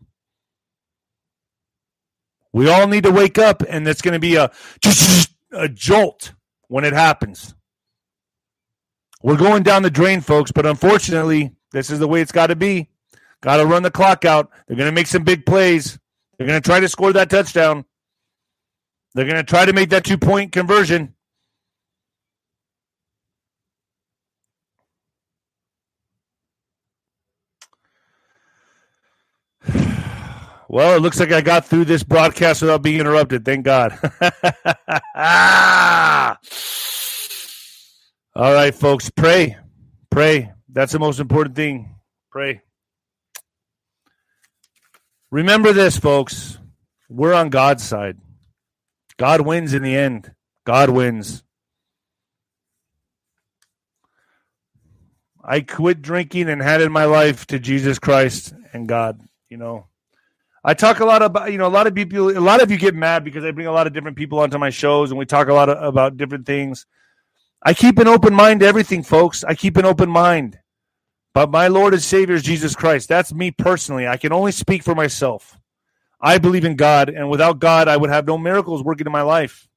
We 2.52 2.68
all 2.68 2.86
need 2.86 3.04
to 3.04 3.12
wake 3.12 3.38
up, 3.38 3.62
and 3.68 3.86
it's 3.86 4.02
going 4.02 4.14
to 4.14 4.20
be 4.20 4.36
a, 4.36 4.50
a 5.52 5.68
jolt 5.68 6.34
when 6.68 6.84
it 6.84 6.92
happens. 6.92 7.54
We're 9.22 9.36
going 9.36 9.62
down 9.62 9.82
the 9.82 9.90
drain, 9.90 10.20
folks, 10.20 10.50
but 10.50 10.66
unfortunately, 10.66 11.52
this 11.72 11.90
is 11.90 11.98
the 11.98 12.08
way 12.08 12.20
it's 12.20 12.32
got 12.32 12.46
to 12.48 12.56
be. 12.56 12.88
Got 13.42 13.58
to 13.58 13.66
run 13.66 13.82
the 13.82 13.90
clock 13.90 14.24
out. 14.24 14.50
They're 14.66 14.76
going 14.76 14.88
to 14.88 14.94
make 14.94 15.06
some 15.06 15.24
big 15.24 15.46
plays. 15.46 15.98
They're 16.38 16.46
going 16.46 16.60
to 16.60 16.66
try 16.66 16.80
to 16.80 16.88
score 16.88 17.12
that 17.12 17.30
touchdown. 17.30 17.84
They're 19.14 19.26
going 19.26 19.36
to 19.36 19.42
try 19.42 19.64
to 19.64 19.72
make 19.72 19.90
that 19.90 20.04
two 20.04 20.18
point 20.18 20.52
conversion. 20.52 21.14
Well, 30.72 30.96
it 30.96 31.00
looks 31.00 31.18
like 31.18 31.32
I 31.32 31.40
got 31.40 31.66
through 31.66 31.86
this 31.86 32.04
broadcast 32.04 32.62
without 32.62 32.80
being 32.80 33.00
interrupted. 33.00 33.44
Thank 33.44 33.64
God. 33.64 33.90
All 38.36 38.54
right, 38.54 38.72
folks, 38.72 39.10
pray. 39.10 39.56
Pray. 40.12 40.52
That's 40.68 40.92
the 40.92 41.00
most 41.00 41.18
important 41.18 41.56
thing. 41.56 41.96
Pray. 42.30 42.60
Remember 45.32 45.72
this, 45.72 45.96
folks. 45.96 46.56
We're 47.08 47.34
on 47.34 47.50
God's 47.50 47.82
side. 47.82 48.18
God 49.16 49.40
wins 49.40 49.74
in 49.74 49.82
the 49.82 49.96
end. 49.96 50.32
God 50.64 50.90
wins. 50.90 51.42
I 55.42 55.62
quit 55.62 56.00
drinking 56.00 56.48
and 56.48 56.62
handed 56.62 56.90
my 56.90 57.06
life 57.06 57.44
to 57.46 57.58
Jesus 57.58 57.98
Christ 57.98 58.54
and 58.72 58.86
God. 58.86 59.20
You 59.48 59.56
know, 59.56 59.89
I 60.62 60.74
talk 60.74 61.00
a 61.00 61.04
lot 61.04 61.22
about, 61.22 61.50
you 61.50 61.58
know, 61.58 61.66
a 61.66 61.68
lot 61.68 61.86
of 61.86 61.94
people, 61.94 62.36
a 62.36 62.38
lot 62.38 62.62
of 62.62 62.70
you 62.70 62.76
get 62.76 62.94
mad 62.94 63.24
because 63.24 63.44
I 63.44 63.50
bring 63.50 63.66
a 63.66 63.72
lot 63.72 63.86
of 63.86 63.92
different 63.92 64.16
people 64.16 64.40
onto 64.40 64.58
my 64.58 64.70
shows 64.70 65.10
and 65.10 65.18
we 65.18 65.24
talk 65.24 65.48
a 65.48 65.54
lot 65.54 65.70
of, 65.70 65.82
about 65.82 66.16
different 66.16 66.44
things. 66.44 66.86
I 67.62 67.74
keep 67.74 67.98
an 67.98 68.08
open 68.08 68.34
mind 68.34 68.60
to 68.60 68.66
everything, 68.66 69.02
folks. 69.02 69.42
I 69.44 69.54
keep 69.54 69.76
an 69.76 69.84
open 69.84 70.10
mind. 70.10 70.58
But 71.32 71.50
my 71.50 71.68
Lord 71.68 71.94
and 71.94 72.02
Savior 72.02 72.34
is 72.34 72.42
Jesus 72.42 72.74
Christ. 72.74 73.08
That's 73.08 73.32
me 73.32 73.50
personally. 73.50 74.08
I 74.08 74.16
can 74.16 74.32
only 74.32 74.52
speak 74.52 74.82
for 74.82 74.94
myself. 74.94 75.58
I 76.20 76.38
believe 76.38 76.64
in 76.64 76.76
God, 76.76 77.08
and 77.08 77.30
without 77.30 77.60
God, 77.60 77.88
I 77.88 77.96
would 77.96 78.10
have 78.10 78.26
no 78.26 78.36
miracles 78.36 78.82
working 78.82 79.06
in 79.06 79.12
my 79.12 79.22
life. 79.22 79.68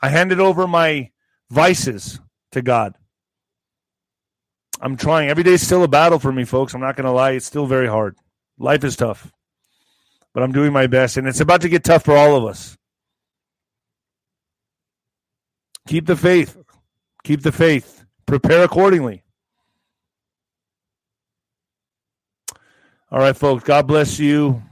I 0.00 0.08
handed 0.08 0.40
over 0.40 0.66
my 0.66 1.10
vices 1.50 2.18
to 2.52 2.62
God. 2.62 2.96
I'm 4.80 4.96
trying. 4.96 5.28
Every 5.28 5.44
day 5.44 5.52
is 5.52 5.64
still 5.64 5.84
a 5.84 5.88
battle 5.88 6.18
for 6.18 6.32
me, 6.32 6.44
folks. 6.44 6.74
I'm 6.74 6.80
not 6.80 6.96
going 6.96 7.04
to 7.04 7.12
lie. 7.12 7.32
It's 7.32 7.46
still 7.46 7.66
very 7.66 7.86
hard. 7.86 8.16
Life 8.62 8.84
is 8.84 8.94
tough, 8.94 9.32
but 10.32 10.44
I'm 10.44 10.52
doing 10.52 10.72
my 10.72 10.86
best, 10.86 11.16
and 11.16 11.26
it's 11.26 11.40
about 11.40 11.62
to 11.62 11.68
get 11.68 11.82
tough 11.82 12.04
for 12.04 12.16
all 12.16 12.36
of 12.36 12.44
us. 12.44 12.78
Keep 15.88 16.06
the 16.06 16.14
faith. 16.14 16.56
Keep 17.24 17.42
the 17.42 17.50
faith. 17.50 18.04
Prepare 18.24 18.62
accordingly. 18.62 19.24
All 23.10 23.18
right, 23.18 23.36
folks. 23.36 23.64
God 23.64 23.88
bless 23.88 24.20
you. 24.20 24.62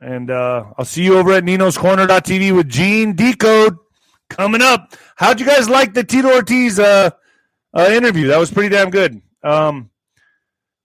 And 0.00 0.32
uh, 0.32 0.64
I'll 0.76 0.84
see 0.84 1.04
you 1.04 1.16
over 1.16 1.30
at 1.30 1.44
Nino's 1.44 1.78
Corner.tv 1.78 2.56
with 2.56 2.68
Gene 2.68 3.14
Decode 3.14 3.76
coming 4.28 4.60
up. 4.60 4.96
How'd 5.14 5.38
you 5.38 5.46
guys 5.46 5.70
like 5.70 5.94
the 5.94 6.02
Tito 6.02 6.34
Ortiz 6.34 6.80
uh, 6.80 7.10
uh, 7.72 7.90
interview? 7.92 8.26
That 8.26 8.38
was 8.38 8.50
pretty 8.50 8.70
damn 8.70 8.90
good. 8.90 9.22
Um, 9.44 9.90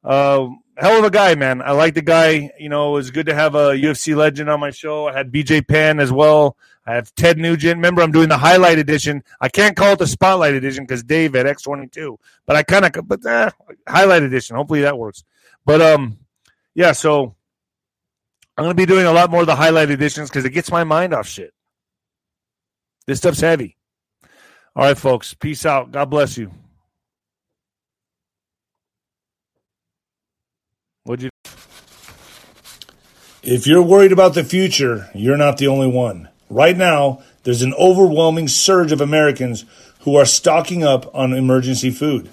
uh, 0.03 0.47
hell 0.77 0.99
of 0.99 1.03
a 1.03 1.09
guy, 1.09 1.35
man. 1.35 1.61
I 1.61 1.71
like 1.71 1.93
the 1.93 2.01
guy. 2.01 2.51
You 2.59 2.69
know, 2.69 2.89
it 2.89 2.93
was 2.93 3.11
good 3.11 3.27
to 3.27 3.35
have 3.35 3.55
a 3.55 3.69
UFC 3.71 4.15
legend 4.15 4.49
on 4.49 4.59
my 4.59 4.71
show. 4.71 5.07
I 5.07 5.13
had 5.13 5.31
BJ 5.31 5.67
Penn 5.67 5.99
as 5.99 6.11
well. 6.11 6.57
I 6.85 6.93
have 6.93 7.13
Ted 7.15 7.37
Nugent. 7.37 7.77
Remember, 7.77 8.01
I'm 8.01 8.11
doing 8.11 8.29
the 8.29 8.37
highlight 8.37 8.77
edition. 8.77 9.23
I 9.41 9.49
can't 9.49 9.75
call 9.75 9.93
it 9.93 9.99
the 9.99 10.07
spotlight 10.07 10.53
edition 10.53 10.83
because 10.83 11.03
Dave 11.03 11.35
at 11.35 11.45
X22, 11.45 12.17
but 12.45 12.55
I 12.55 12.63
kind 12.63 12.85
of, 12.85 13.07
but 13.07 13.25
eh, 13.25 13.49
highlight 13.87 14.23
edition. 14.23 14.55
Hopefully 14.55 14.81
that 14.81 14.97
works. 14.97 15.23
But 15.65 15.81
um, 15.81 16.19
yeah. 16.75 16.91
So 16.91 17.35
I'm 18.57 18.63
going 18.63 18.75
to 18.75 18.75
be 18.75 18.85
doing 18.85 19.05
a 19.05 19.13
lot 19.13 19.31
more 19.31 19.41
of 19.41 19.47
the 19.47 19.55
highlight 19.55 19.89
editions 19.89 20.29
because 20.29 20.45
it 20.45 20.51
gets 20.51 20.71
my 20.71 20.83
mind 20.83 21.13
off 21.13 21.27
shit. 21.27 21.53
This 23.07 23.17
stuff's 23.19 23.41
heavy. 23.41 23.77
All 24.75 24.83
right, 24.83 24.97
folks. 24.97 25.33
Peace 25.33 25.65
out. 25.65 25.91
God 25.91 26.09
bless 26.09 26.37
you. 26.37 26.51
What'd 31.05 31.21
you? 31.21 31.29
If 33.43 33.67
you're 33.67 33.83
worried 33.83 34.11
about 34.11 34.33
the 34.33 34.43
future, 34.43 35.11
you're 35.13 35.37
not 35.37 35.59
the 35.59 35.67
only 35.67 35.85
one. 35.85 36.29
Right 36.49 36.75
now, 36.75 37.21
there's 37.43 37.61
an 37.61 37.75
overwhelming 37.75 38.47
surge 38.47 38.91
of 38.91 39.01
Americans 39.01 39.65
who 39.99 40.15
are 40.15 40.25
stocking 40.25 40.83
up 40.83 41.13
on 41.13 41.33
emergency 41.33 41.91
food. 41.91 42.31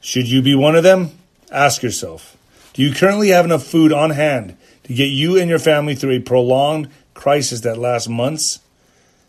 Should 0.00 0.26
you 0.26 0.40
be 0.40 0.54
one 0.54 0.74
of 0.74 0.84
them? 0.84 1.10
Ask 1.52 1.82
yourself 1.82 2.34
Do 2.72 2.82
you 2.82 2.94
currently 2.94 3.28
have 3.28 3.44
enough 3.44 3.64
food 3.64 3.92
on 3.92 4.08
hand 4.08 4.56
to 4.84 4.94
get 4.94 5.10
you 5.10 5.38
and 5.38 5.50
your 5.50 5.58
family 5.58 5.94
through 5.94 6.12
a 6.12 6.20
prolonged 6.20 6.88
crisis 7.12 7.60
that 7.60 7.76
lasts 7.76 8.08
months? 8.08 8.60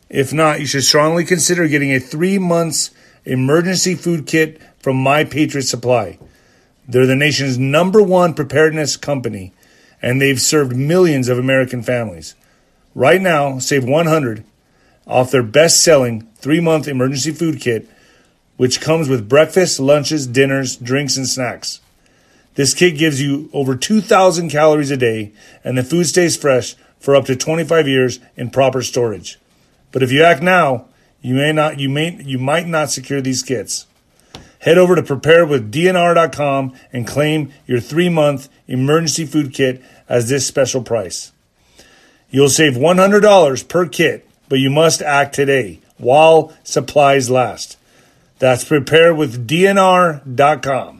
If 0.08 0.32
not, 0.32 0.62
you 0.62 0.66
should 0.66 0.86
strongly 0.86 1.26
consider 1.26 1.68
getting 1.68 1.94
a 1.94 2.00
three 2.00 2.40
months 2.40 2.92
emergency 3.26 3.96
food 3.96 4.26
kit 4.26 4.62
from 4.80 4.96
My 4.96 5.26
Patriot 5.26 5.64
Supply. 5.64 6.18
They're 6.90 7.06
the 7.06 7.16
nation's 7.16 7.60
number 7.60 8.02
one 8.02 8.34
preparedness 8.34 8.98
company, 8.98 9.54
and 10.02 10.20
they've 10.20 10.42
served 10.42 10.76
millions 10.76 11.30
of 11.30 11.38
American 11.38 11.84
families. 11.84 12.34
Right 12.96 13.22
now, 13.22 13.60
save 13.60 13.84
100 13.84 14.44
off 15.06 15.30
their 15.30 15.44
best-selling 15.44 16.28
three-month 16.38 16.88
emergency 16.88 17.32
food 17.32 17.62
kit, 17.62 17.88
which 18.58 18.82
comes 18.82 19.08
with 19.08 19.30
breakfast, 19.30 19.80
lunches, 19.80 20.26
dinners, 20.26 20.76
drinks, 20.78 21.16
and 21.16 21.28
snacks. 21.28 21.80
This 22.56 22.74
kit 22.74 22.98
gives 22.98 23.22
you 23.22 23.52
over 23.54 23.76
2,000 23.76 24.50
calories 24.50 24.90
a 24.90 24.98
day, 24.98 25.32
and 25.64 25.78
the 25.78 25.84
food 25.84 26.06
stays 26.06 26.36
fresh 26.36 26.76
for 27.00 27.16
up 27.16 27.26
to 27.26 27.36
25 27.36 27.88
years 27.88 28.20
in 28.36 28.50
proper 28.50 28.82
storage. 28.82 29.38
But 29.92 30.02
if 30.02 30.12
you 30.12 30.24
act 30.24 30.42
now, 30.42 30.88
you 31.22 31.36
may 31.36 31.52
not 31.52 31.80
you 31.80 31.90
may 31.90 32.20
you 32.24 32.40
might 32.40 32.66
not 32.66 32.90
secure 32.90 33.22
these 33.22 33.44
kits. 33.44 33.86
Head 34.60 34.78
over 34.78 34.96
to 34.96 35.02
preparewithdnr.com 35.02 36.74
and 36.94 37.08
claim 37.08 37.52
your 37.66 37.80
three 37.80 38.10
month 38.10 38.48
emergency 38.68 39.26
food 39.26 39.52
kit 39.54 39.82
as 40.08 40.30
this 40.30 40.46
special 40.46 40.84
price. 40.84 41.32
You'll 42.30 42.50
save 42.50 42.74
$100 42.74 43.68
per 43.68 43.88
kit, 43.88 44.30
but 44.48 44.60
you 44.60 44.70
must 44.70 45.02
act 45.02 45.34
today 45.34 45.80
while 45.98 46.54
supplies 46.64 47.28
last. 47.30 47.78
That's 48.38 48.64
preparewithdnr.com. 48.66 50.99